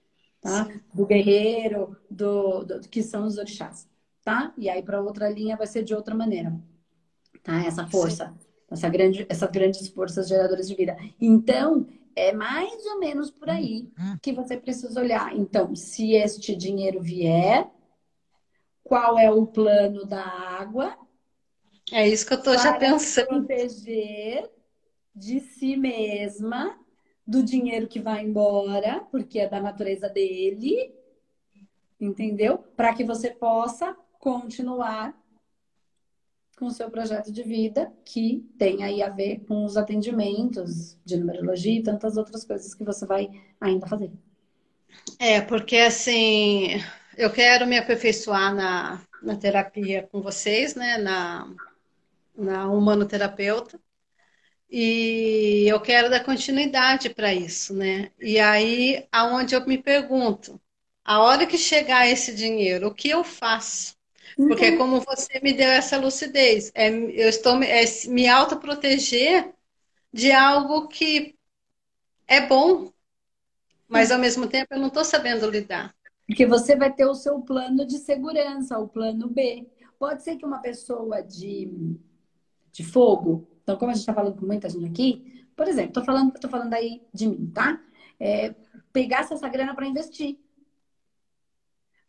[0.41, 0.67] tá?
[0.67, 0.81] Sim.
[0.93, 3.89] Do guerreiro, do, do, que são os orixás,
[4.27, 4.53] tá?
[4.59, 6.53] E aí para outra linha vai ser de outra maneira,
[7.45, 7.65] tá?
[7.65, 8.47] Essa força, Sim.
[8.73, 10.97] essa grande, essas grandes forças geradoras de vida.
[11.21, 11.87] Então,
[12.17, 13.89] é mais ou menos por aí
[14.21, 15.33] que você precisa olhar.
[15.37, 17.71] Então, se este dinheiro vier,
[18.83, 20.99] qual é o plano da água
[21.93, 23.29] é isso que eu estou já pensando.
[23.29, 24.51] proteger
[25.15, 26.77] de si mesma,
[27.25, 30.93] do dinheiro que vai embora, porque é da natureza dele,
[32.01, 32.59] entendeu?
[32.77, 35.15] Para que você possa continuar
[36.59, 41.17] com o seu projeto de vida, que tem aí a ver com os atendimentos de
[41.17, 44.11] numerologia e tantas outras coisas que você vai ainda fazer.
[45.21, 46.71] É, porque assim,
[47.17, 50.99] eu quero me aperfeiçoar na, na terapia com vocês, né?
[50.99, 51.49] Na,
[52.37, 53.79] na humanoterapeuta.
[54.69, 58.11] E eu quero dar continuidade para isso, né?
[58.19, 60.61] E aí, aonde eu me pergunto,
[61.05, 63.96] a hora que chegar esse dinheiro, o que eu faço?
[64.37, 64.79] Porque uhum.
[64.79, 69.55] como você me deu essa lucidez, é, eu estou é, me autoproteger
[70.13, 71.35] de algo que
[72.29, 72.93] é bom,
[73.89, 75.95] mas ao mesmo tempo eu não estou sabendo lidar.
[76.27, 79.67] Porque você vai ter o seu plano de segurança, o plano B.
[79.99, 81.97] Pode ser que uma pessoa de
[82.77, 83.49] de fogo.
[83.63, 86.49] Então, como a gente está falando com muita gente aqui, por exemplo, estou falando, tô
[86.49, 87.81] falando aí de mim, tá?
[88.21, 88.55] É,
[88.93, 90.39] pegasse essa grana para investir.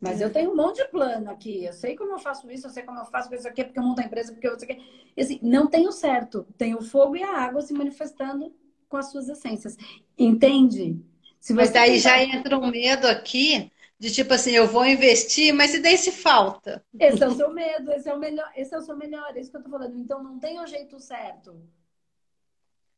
[0.00, 1.64] Mas eu tenho um monte de plano aqui.
[1.64, 3.82] Eu sei como eu faço isso, eu sei como eu faço isso aqui, porque eu
[3.82, 4.82] monto a empresa, porque eu sei que.
[5.16, 6.46] E, assim, não tem o certo.
[6.56, 8.54] Tem o fogo e a água se manifestando
[8.88, 9.76] com as suas essências.
[10.16, 10.96] Entende?
[11.50, 12.08] mas daí tentar...
[12.10, 16.12] já entra um medo aqui de tipo assim, eu vou investir, mas e daí se
[16.12, 16.84] falta?
[16.98, 19.40] Esse é o seu medo, esse é o melhor, esse é o seu melhor, é
[19.40, 19.98] isso que eu tô falando.
[19.98, 21.60] Então não tem o jeito certo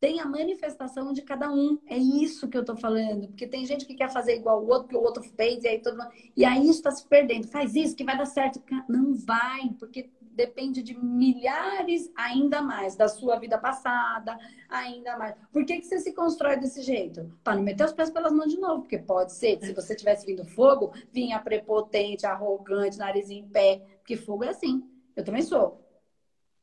[0.00, 1.78] tem a manifestação de cada um.
[1.86, 3.28] É isso que eu tô falando.
[3.28, 5.78] Porque tem gente que quer fazer igual o outro, que o outro fez, e aí
[5.78, 6.10] todo mundo...
[6.34, 7.46] E aí está se perdendo.
[7.48, 8.62] Faz isso que vai dar certo.
[8.88, 14.38] Não vai, porque depende de milhares ainda mais da sua vida passada,
[14.70, 15.34] ainda mais.
[15.52, 17.30] Por que, que você se constrói desse jeito?
[17.44, 19.94] Para não meter os pés pelas mãos de novo, porque pode ser que se você
[19.94, 24.82] tivesse vindo fogo, vinha prepotente, arrogante, nariz em pé, porque fogo é assim.
[25.14, 25.89] Eu também sou.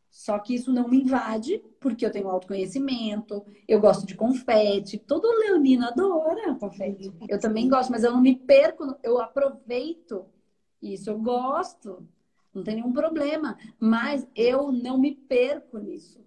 [0.10, 4.98] Só que isso não me invade, porque eu tenho autoconhecimento, eu gosto de confete.
[4.98, 7.13] Todo leonino adora confete.
[7.28, 10.26] Eu também gosto, mas eu não me perco, eu aproveito
[10.82, 12.08] isso, eu gosto.
[12.54, 13.58] Não tem nenhum problema.
[13.80, 16.26] Mas eu não me perco nisso.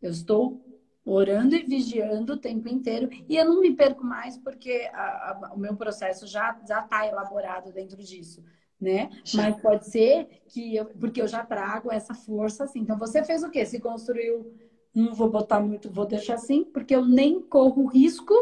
[0.00, 0.64] Eu estou
[1.04, 3.08] orando e vigiando o tempo inteiro.
[3.28, 7.72] E eu não me perco mais porque a, a, o meu processo já está elaborado
[7.72, 8.42] dentro disso
[8.80, 9.10] né?
[9.34, 12.80] Mas pode ser que eu, porque eu já trago essa força assim.
[12.80, 13.64] Então você fez o quê?
[13.64, 14.52] Se construiu,
[14.94, 18.34] não vou botar muito, vou deixar assim, porque eu nem corro risco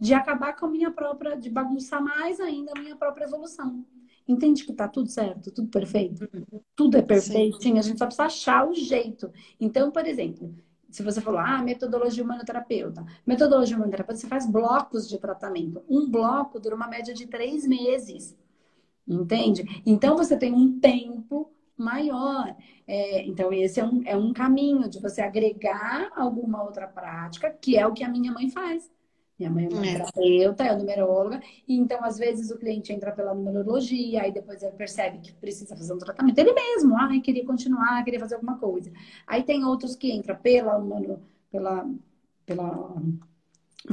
[0.00, 3.84] de acabar com a minha própria, de bagunçar mais ainda a minha própria evolução.
[4.26, 6.28] Entende que tá tudo certo, tudo perfeito?
[6.76, 7.78] Tudo é perfeito, Sim.
[7.78, 9.32] a gente só precisa achar o jeito.
[9.58, 10.54] Então, por exemplo,
[10.90, 13.04] se você falou, ah, metodologia humanoterapeuta.
[13.26, 15.82] Metodologia humanoterapeuta, você faz blocos de tratamento.
[15.88, 18.36] Um bloco dura uma média de três meses.
[19.08, 19.82] Entende?
[19.86, 22.54] Então você tem um tempo maior.
[22.86, 27.76] É, então, esse é um, é um caminho de você agregar alguma outra prática, que
[27.76, 28.90] é o que a minha mãe faz.
[29.38, 29.92] Minha mãe é uma é.
[29.92, 34.72] terapeuta, é numeróloga, e então, às vezes, o cliente entra pela numerologia, aí depois ele
[34.72, 36.38] percebe que precisa fazer um tratamento.
[36.38, 38.92] Ele mesmo, ah, queria continuar, queria fazer alguma coisa.
[39.26, 40.80] Aí tem outros que entram pela,
[41.52, 41.88] pela,
[42.44, 42.94] pela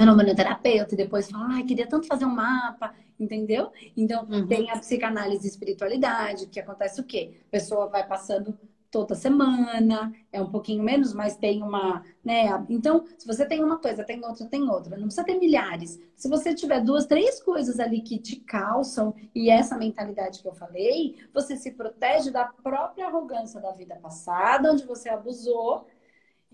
[0.04, 3.72] humanoterapeuta e depois fala, ah, queria tanto fazer um mapa, entendeu?
[3.96, 4.48] Então, uhum.
[4.48, 7.36] tem a psicanálise e espiritualidade, que acontece o quê?
[7.48, 8.58] A pessoa vai passando
[8.96, 12.46] toda semana, é um pouquinho menos, mas tem uma, né?
[12.70, 14.96] Então, se você tem uma coisa, tem outra, tem outra.
[14.96, 16.00] Não precisa ter milhares.
[16.16, 20.54] Se você tiver duas, três coisas ali que te calçam e essa mentalidade que eu
[20.54, 25.86] falei, você se protege da própria arrogância da vida passada, onde você abusou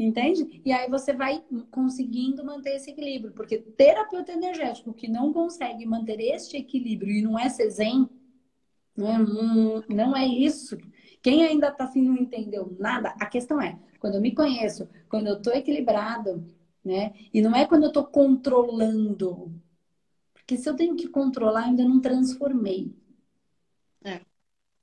[0.01, 0.61] Entende?
[0.65, 3.33] E aí você vai conseguindo manter esse equilíbrio.
[3.33, 8.09] Porque terapeuta energético que não consegue manter este equilíbrio e não é zen,
[8.97, 10.75] não é, não é isso.
[11.21, 15.27] Quem ainda está assim não entendeu nada, a questão é, quando eu me conheço, quando
[15.27, 16.43] eu estou equilibrado,
[16.83, 17.13] né?
[17.31, 19.53] E não é quando eu estou controlando.
[20.33, 22.91] Porque se eu tenho que controlar, ainda não transformei.
[24.03, 24.21] É.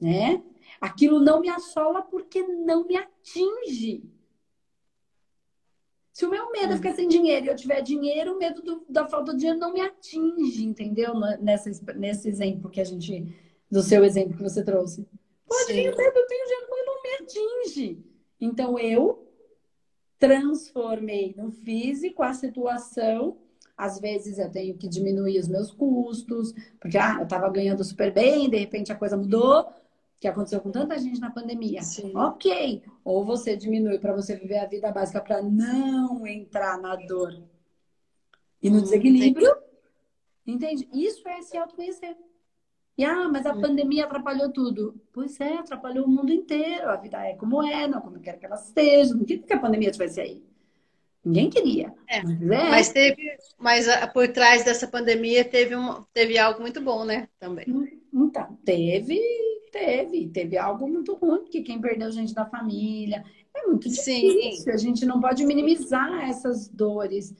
[0.00, 0.44] Né?
[0.80, 4.04] Aquilo não me assola porque não me atinge.
[6.18, 8.84] Se o meu medo é ficar sem dinheiro e eu tiver dinheiro, o medo do,
[8.88, 11.14] da falta de dinheiro não me atinge, entendeu?
[11.40, 13.38] Nessa, nesse exemplo que a gente.
[13.70, 15.06] Do seu exemplo que você trouxe.
[15.46, 18.04] Pode vir o medo, eu tenho dinheiro, mas não me atinge.
[18.40, 19.30] Então eu
[20.18, 23.38] transformei no físico a situação.
[23.76, 28.12] Às vezes eu tenho que diminuir os meus custos, porque ah, eu estava ganhando super
[28.12, 29.68] bem, de repente a coisa mudou
[30.20, 31.82] que aconteceu com tanta gente na pandemia.
[31.82, 32.12] Sim.
[32.16, 32.82] Ok.
[33.04, 37.40] Ou você diminui para você viver a vida básica para não entrar na dor
[38.60, 39.54] e no hum, desequilíbrio.
[40.46, 40.88] Entende?
[40.92, 42.16] Isso é se autoconhecer.
[42.96, 43.60] E ah, mas a hum.
[43.60, 45.00] pandemia atrapalhou tudo.
[45.12, 46.88] Pois é, atrapalhou o mundo inteiro.
[46.88, 49.14] A vida é como é, não como quer que ela seja.
[49.14, 50.42] Não queria que a pandemia tivesse aí.
[51.24, 51.94] Ninguém queria.
[52.08, 52.70] É, mas, é.
[52.70, 57.28] mas, teve, mas por trás dessa pandemia teve, um, teve algo muito bom, né?
[57.38, 57.66] Também.
[58.12, 59.20] Então, teve
[59.70, 63.24] Teve, teve algo muito ruim, porque quem perdeu gente da família.
[63.54, 64.70] É muito difícil, sim.
[64.70, 67.34] a gente não pode minimizar essas dores.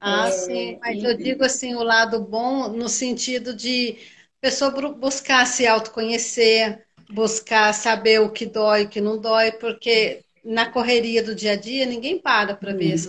[0.00, 1.04] Ah, é, sim, mas e...
[1.04, 3.96] eu digo assim, o lado bom no sentido de
[4.40, 10.24] pessoa buscar se autoconhecer, buscar saber o que dói e o que não dói, porque
[10.44, 13.08] na correria do dia a dia ninguém para para ver isso.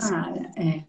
[0.56, 0.84] É.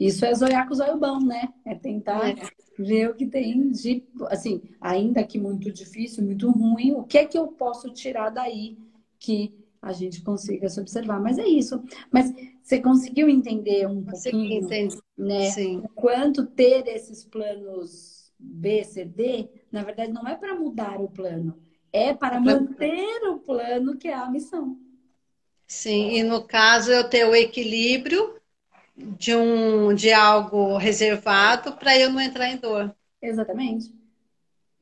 [0.00, 1.48] Isso é zoiar com o zóio bom, né?
[1.66, 2.34] É tentar é
[2.78, 7.26] ver o que tem de, assim, ainda que muito difícil, muito ruim, o que é
[7.26, 8.76] que eu posso tirar daí
[9.18, 11.20] que a gente consiga se observar.
[11.20, 11.82] Mas é isso.
[12.10, 14.68] Mas você conseguiu entender um pouquinho,
[15.16, 15.50] né?
[15.50, 15.78] Sim.
[15.78, 21.08] O quanto ter esses planos B, C, D, na verdade, não é para mudar o
[21.08, 21.58] plano,
[21.92, 24.78] é para manter o plano que é a missão.
[25.66, 28.34] Sim, e no caso eu ter o equilíbrio
[28.96, 32.94] de um de algo reservado para eu não entrar em dor.
[33.20, 33.92] Exatamente.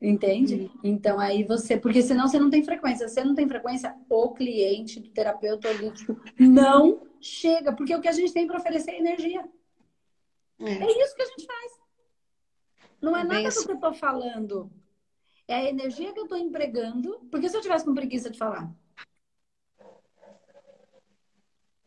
[0.01, 0.55] Entende?
[0.55, 0.79] Uhum.
[0.83, 3.07] Então aí você, porque senão você não tem frequência.
[3.07, 8.07] Se você não tem frequência, o cliente do terapeuta holístico não chega, porque o que
[8.07, 9.47] a gente tem para oferecer é energia.
[10.59, 10.71] É.
[10.71, 11.03] é.
[11.03, 11.71] isso que a gente faz.
[12.99, 14.71] Não é, é nada do que eu estou falando.
[15.47, 17.19] É a energia que eu estou empregando.
[17.29, 18.71] Porque se eu tivesse com preguiça de falar,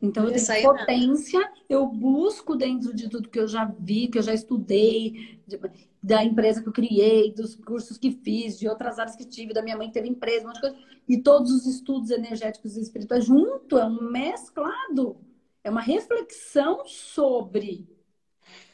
[0.05, 4.23] então, eu tenho potência, eu busco dentro de tudo que eu já vi, que eu
[4.23, 5.59] já estudei, de,
[6.03, 9.63] da empresa que eu criei, dos cursos que fiz, de outras áreas que tive, da
[9.63, 10.77] minha mãe que teve empresa, um monte de coisa.
[11.09, 15.17] E todos os estudos energéticos e espirituais junto, é um mesclado.
[15.63, 17.89] É uma reflexão sobre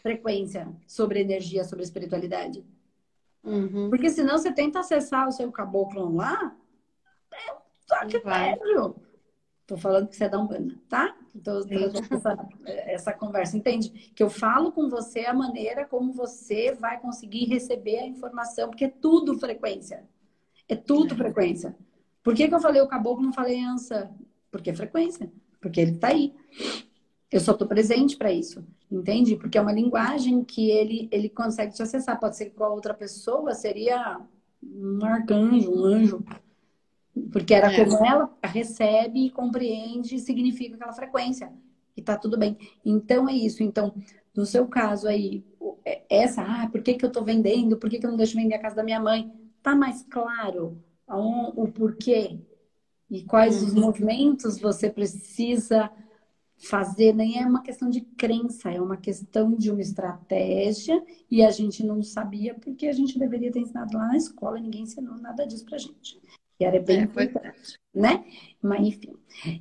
[0.02, 2.64] frequência, sobre energia, sobre espiritualidade.
[3.44, 3.88] Uhum.
[3.88, 6.56] Porque senão você tenta acessar o seu caboclo lá,
[7.32, 8.96] é um toque velho.
[9.64, 11.16] Tô falando que você é da Umbanda, tá?
[11.34, 11.60] Então,
[12.10, 13.56] essa, essa conversa.
[13.56, 14.12] Entende?
[14.14, 18.86] Que eu falo com você a maneira como você vai conseguir receber a informação, porque
[18.86, 20.04] é tudo frequência.
[20.68, 21.16] É tudo é.
[21.16, 21.76] frequência.
[22.22, 24.10] Por que, que eu falei o caboclo não falei ança?
[24.50, 25.32] Porque é frequência.
[25.60, 26.34] Porque ele tá aí.
[27.30, 28.64] Eu só tô presente para isso.
[28.90, 29.36] Entende?
[29.36, 32.18] Porque é uma linguagem que ele, ele consegue te acessar.
[32.18, 34.20] Pode ser que com a outra pessoa seria
[34.62, 36.24] um arcanjo, um anjo
[37.32, 37.84] porque era é.
[37.84, 41.52] como ela recebe, compreende e significa aquela frequência.
[41.96, 42.56] E tá tudo bem.
[42.84, 43.62] Então é isso.
[43.62, 43.94] Então,
[44.34, 45.44] no seu caso aí,
[45.84, 47.76] é, essa, ah, por que, que eu tô vendendo?
[47.76, 49.32] Por que, que eu não deixo vender a casa da minha mãe?
[49.62, 52.38] Tá mais claro o porquê
[53.10, 53.80] e quais os uhum.
[53.80, 55.90] movimentos você precisa
[56.56, 57.12] fazer.
[57.12, 61.84] Nem é uma questão de crença, é uma questão de uma estratégia e a gente
[61.84, 65.64] não sabia porque a gente deveria ter ensinado lá na escola, ninguém ensinou nada disso
[65.64, 66.20] pra gente
[66.60, 68.22] que era bem é, importante, né?
[68.60, 69.16] Mas enfim,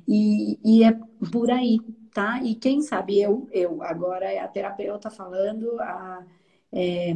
[0.06, 0.92] e, e é
[1.32, 1.78] por aí,
[2.12, 2.42] tá?
[2.42, 6.26] E quem sabe eu, eu agora é a terapeuta falando a
[6.70, 7.14] é,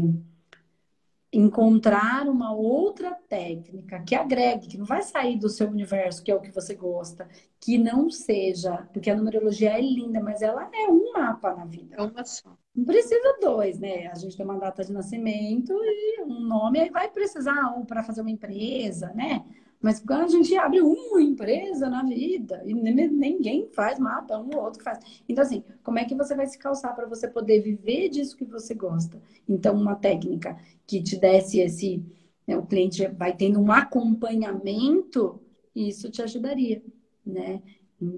[1.31, 6.35] encontrar uma outra técnica que agregue, que não vai sair do seu universo, que é
[6.35, 7.29] o que você gosta,
[7.61, 11.97] que não seja, porque a numerologia é linda, mas ela é um mapa na vida.
[11.97, 12.57] É uma só.
[12.75, 14.07] Não precisa dois, né?
[14.07, 18.03] A gente tem uma data de nascimento e um nome, aí vai precisar um para
[18.03, 19.45] fazer uma empresa, né?
[19.85, 24.65] Mas quando a gente abre uma empresa na vida, e ninguém faz mapa, um ou
[24.65, 24.99] outro faz.
[25.29, 28.47] Então, assim, como é que você vai se calçar para você poder viver disso que
[28.47, 29.21] você gosta?
[29.47, 30.57] Então, uma técnica
[30.87, 32.03] que te desse esse.
[32.47, 35.39] Né, o cliente vai tendo um acompanhamento,
[35.77, 36.83] isso te ajudaria,
[37.25, 37.61] né?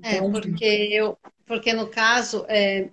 [0.05, 0.37] É, então...
[0.37, 2.91] É, porque eu, porque no caso, é,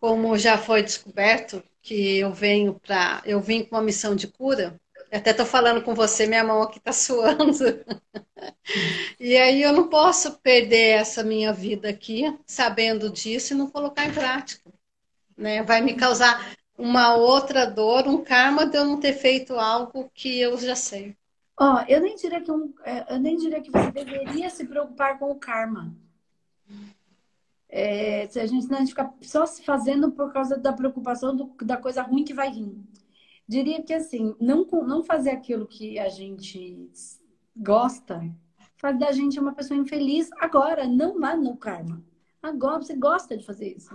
[0.00, 4.80] como já foi descoberto que eu venho para, eu vim com uma missão de cura,
[5.12, 7.84] eu até estou falando com você, minha mão aqui está suando.
[9.20, 14.06] e aí eu não posso perder essa minha vida aqui, sabendo disso, e não colocar
[14.06, 14.72] em prática.
[15.36, 15.62] Né?
[15.62, 20.40] Vai me causar uma outra dor, um karma de eu não ter feito algo que
[20.40, 21.14] eu já sei.
[21.60, 24.64] Ó, oh, eu nem diria que um, é, eu nem diria que você deveria se
[24.64, 25.94] preocupar com o karma.
[27.68, 31.54] É, se a gente, a gente fica só se fazendo por causa da preocupação do,
[31.62, 32.74] da coisa ruim que vai vir.
[33.52, 36.90] Diria que assim, não, não fazer aquilo que a gente
[37.54, 38.18] gosta
[38.78, 42.02] faz da gente uma pessoa infeliz agora, não lá no karma.
[42.42, 43.94] Agora você gosta de fazer isso.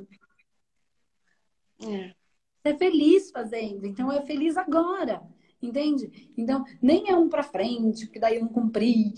[1.82, 2.14] É.
[2.62, 5.28] Você é feliz fazendo, então é feliz agora.
[5.60, 6.32] Entende?
[6.38, 9.16] Então, nem é um para frente, porque daí eu não cumpri.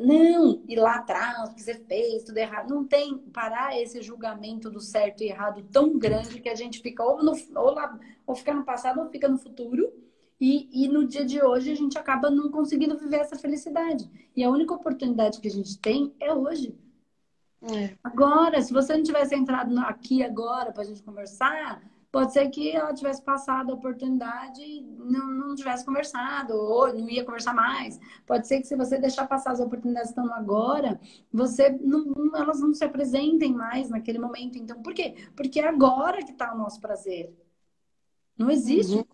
[0.00, 2.68] Não, e lá atrás, que você fez, tudo errado.
[2.68, 7.04] Não tem parar esse julgamento do certo e errado tão grande que a gente fica
[7.04, 9.92] ou, no, ou, lá, ou fica no passado ou fica no futuro.
[10.40, 14.10] E, e no dia de hoje a gente acaba não conseguindo viver essa felicidade.
[14.34, 16.76] E a única oportunidade que a gente tem é hoje.
[17.62, 17.96] É.
[18.02, 21.82] Agora, se você não tivesse entrado aqui agora para a gente conversar,
[22.16, 27.10] pode ser que ela tivesse passado a oportunidade e não, não tivesse conversado, ou não
[27.10, 28.00] ia conversar mais.
[28.26, 30.98] Pode ser que se você deixar passar as oportunidades que estão agora,
[31.30, 34.56] você não, elas não se apresentem mais naquele momento.
[34.56, 35.14] Então, por quê?
[35.36, 37.36] Porque é agora que está o nosso prazer.
[38.38, 38.96] Não existe.
[38.96, 39.04] Uhum.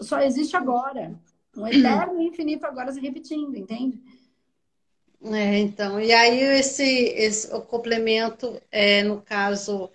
[0.00, 1.14] Só existe agora.
[1.54, 4.02] Um eterno e infinito agora se repetindo, entende?
[5.24, 9.90] É, então, e aí esse, esse o complemento, é, no caso,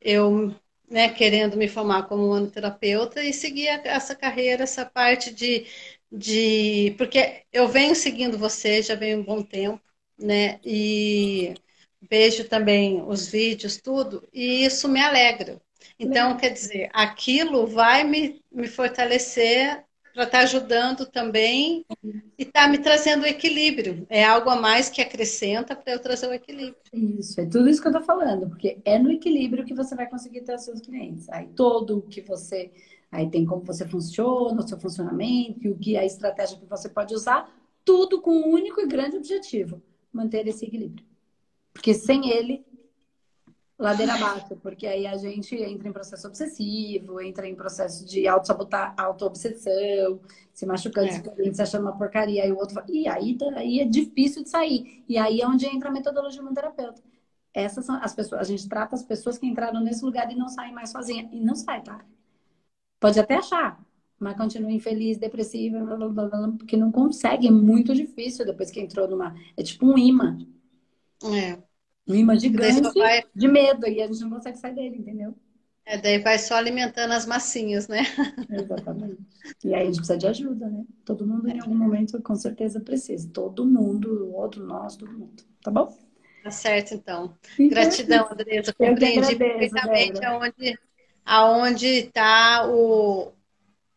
[0.00, 0.54] eu
[0.90, 5.66] né, querendo me formar como anoterapeuta e seguir essa carreira, essa parte de,
[6.10, 6.94] de.
[6.98, 9.80] Porque eu venho seguindo você, já venho um bom tempo,
[10.18, 10.60] né?
[10.64, 11.54] E
[12.10, 15.60] vejo também os vídeos, tudo, e isso me alegra.
[15.98, 22.64] Então, quer dizer, aquilo vai me, me fortalecer para estar tá ajudando também e estar
[22.64, 24.06] tá me trazendo equilíbrio.
[24.08, 26.76] É algo a mais que acrescenta para eu trazer o equilíbrio.
[26.92, 30.08] Isso, é tudo isso que eu estou falando, porque é no equilíbrio que você vai
[30.08, 31.28] conseguir ter os seus clientes.
[31.30, 32.70] Aí todo o que você
[33.10, 37.12] Aí tem como você funciona, o seu funcionamento, o que a estratégia que você pode
[37.12, 37.52] usar,
[37.84, 39.82] tudo com um único e grande objetivo:
[40.12, 41.04] manter esse equilíbrio.
[41.72, 42.64] Porque sem ele,
[43.80, 48.94] ladeira abaixo, porque aí a gente entra em processo obsessivo, entra em processo de auto-sabotar,
[48.96, 50.20] auto-obsessão,
[50.52, 51.52] se machucando, é.
[51.52, 55.02] se achando uma porcaria, aí o outro e aí, aí é difícil de sair.
[55.08, 57.02] E aí é onde entra a metodologia do terapeuta.
[57.54, 60.48] Essas são as pessoas, a gente trata as pessoas que entraram nesse lugar e não
[60.48, 61.28] saem mais sozinha.
[61.32, 62.04] E não sai, tá?
[63.00, 63.82] Pode até achar,
[64.18, 68.78] mas continua infeliz, depressiva, blá, blá, blá, porque não consegue, é muito difícil depois que
[68.78, 69.34] entrou numa.
[69.56, 70.38] É tipo um imã.
[71.24, 71.69] É.
[72.08, 73.22] Um imã gigante vai...
[73.34, 75.34] de medo, e a gente não consegue sair dele, entendeu?
[75.84, 78.02] É, daí vai só alimentando as massinhas, né?
[78.48, 79.18] Exatamente.
[79.64, 80.84] E aí a gente precisa de ajuda, né?
[81.04, 83.28] Todo mundo em algum momento com certeza precisa.
[83.32, 85.42] Todo mundo, o outro, nós, todo mundo.
[85.62, 85.96] Tá bom?
[86.44, 87.34] Tá certo, então.
[87.58, 88.72] Gratidão, Andresa.
[88.72, 90.78] Compreendi perfeitamente aonde
[91.24, 93.32] aonde está o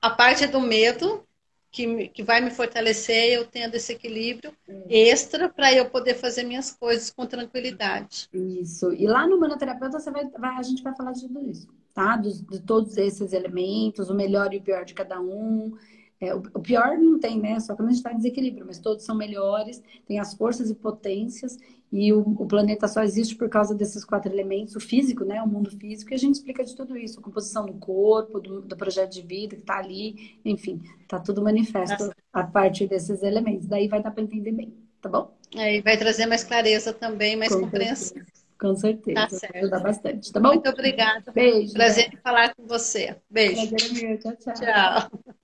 [0.02, 1.26] a parte do medo
[1.74, 5.10] que, que vai me fortalecer, eu tendo esse equilíbrio é.
[5.10, 8.30] extra para eu poder fazer minhas coisas com tranquilidade.
[8.32, 8.94] Isso.
[8.94, 12.16] E lá no manoterapeuta você vai, vai, a gente vai falar de tudo isso, tá?
[12.16, 15.76] Dos, de todos esses elementos, o melhor e o pior de cada um.
[16.22, 17.60] É, o, o, pior não tem, né?
[17.60, 20.76] Só quando a gente está em desequilíbrio, mas todos são melhores, tem as forças e
[20.76, 21.58] potências,
[21.94, 25.40] e o, o, planeta só existe por causa desses quatro elementos, o físico, né?
[25.44, 28.62] O mundo físico, e a gente explica de tudo isso, a composição do corpo, do,
[28.62, 32.16] do projeto de vida que está ali, enfim, tá tudo manifesto Nossa.
[32.34, 33.68] a partir desses elementos.
[33.68, 35.38] Daí vai dar para entender bem, tá bom?
[35.56, 38.08] É, e vai trazer mais clareza também, mais Com compreensão.
[38.08, 38.44] Certeza.
[38.60, 39.22] Com certeza.
[39.22, 39.58] Tá certo.
[39.58, 40.48] Ajudar bastante, tá bom?
[40.48, 41.32] Muito obrigada.
[41.32, 41.74] Beijo.
[41.74, 43.16] Prazer em falar com você.
[43.30, 43.70] Beijo.
[43.70, 44.20] Prazer é meu.
[44.20, 44.54] Tchau, tchau.
[44.56, 45.36] Tchau.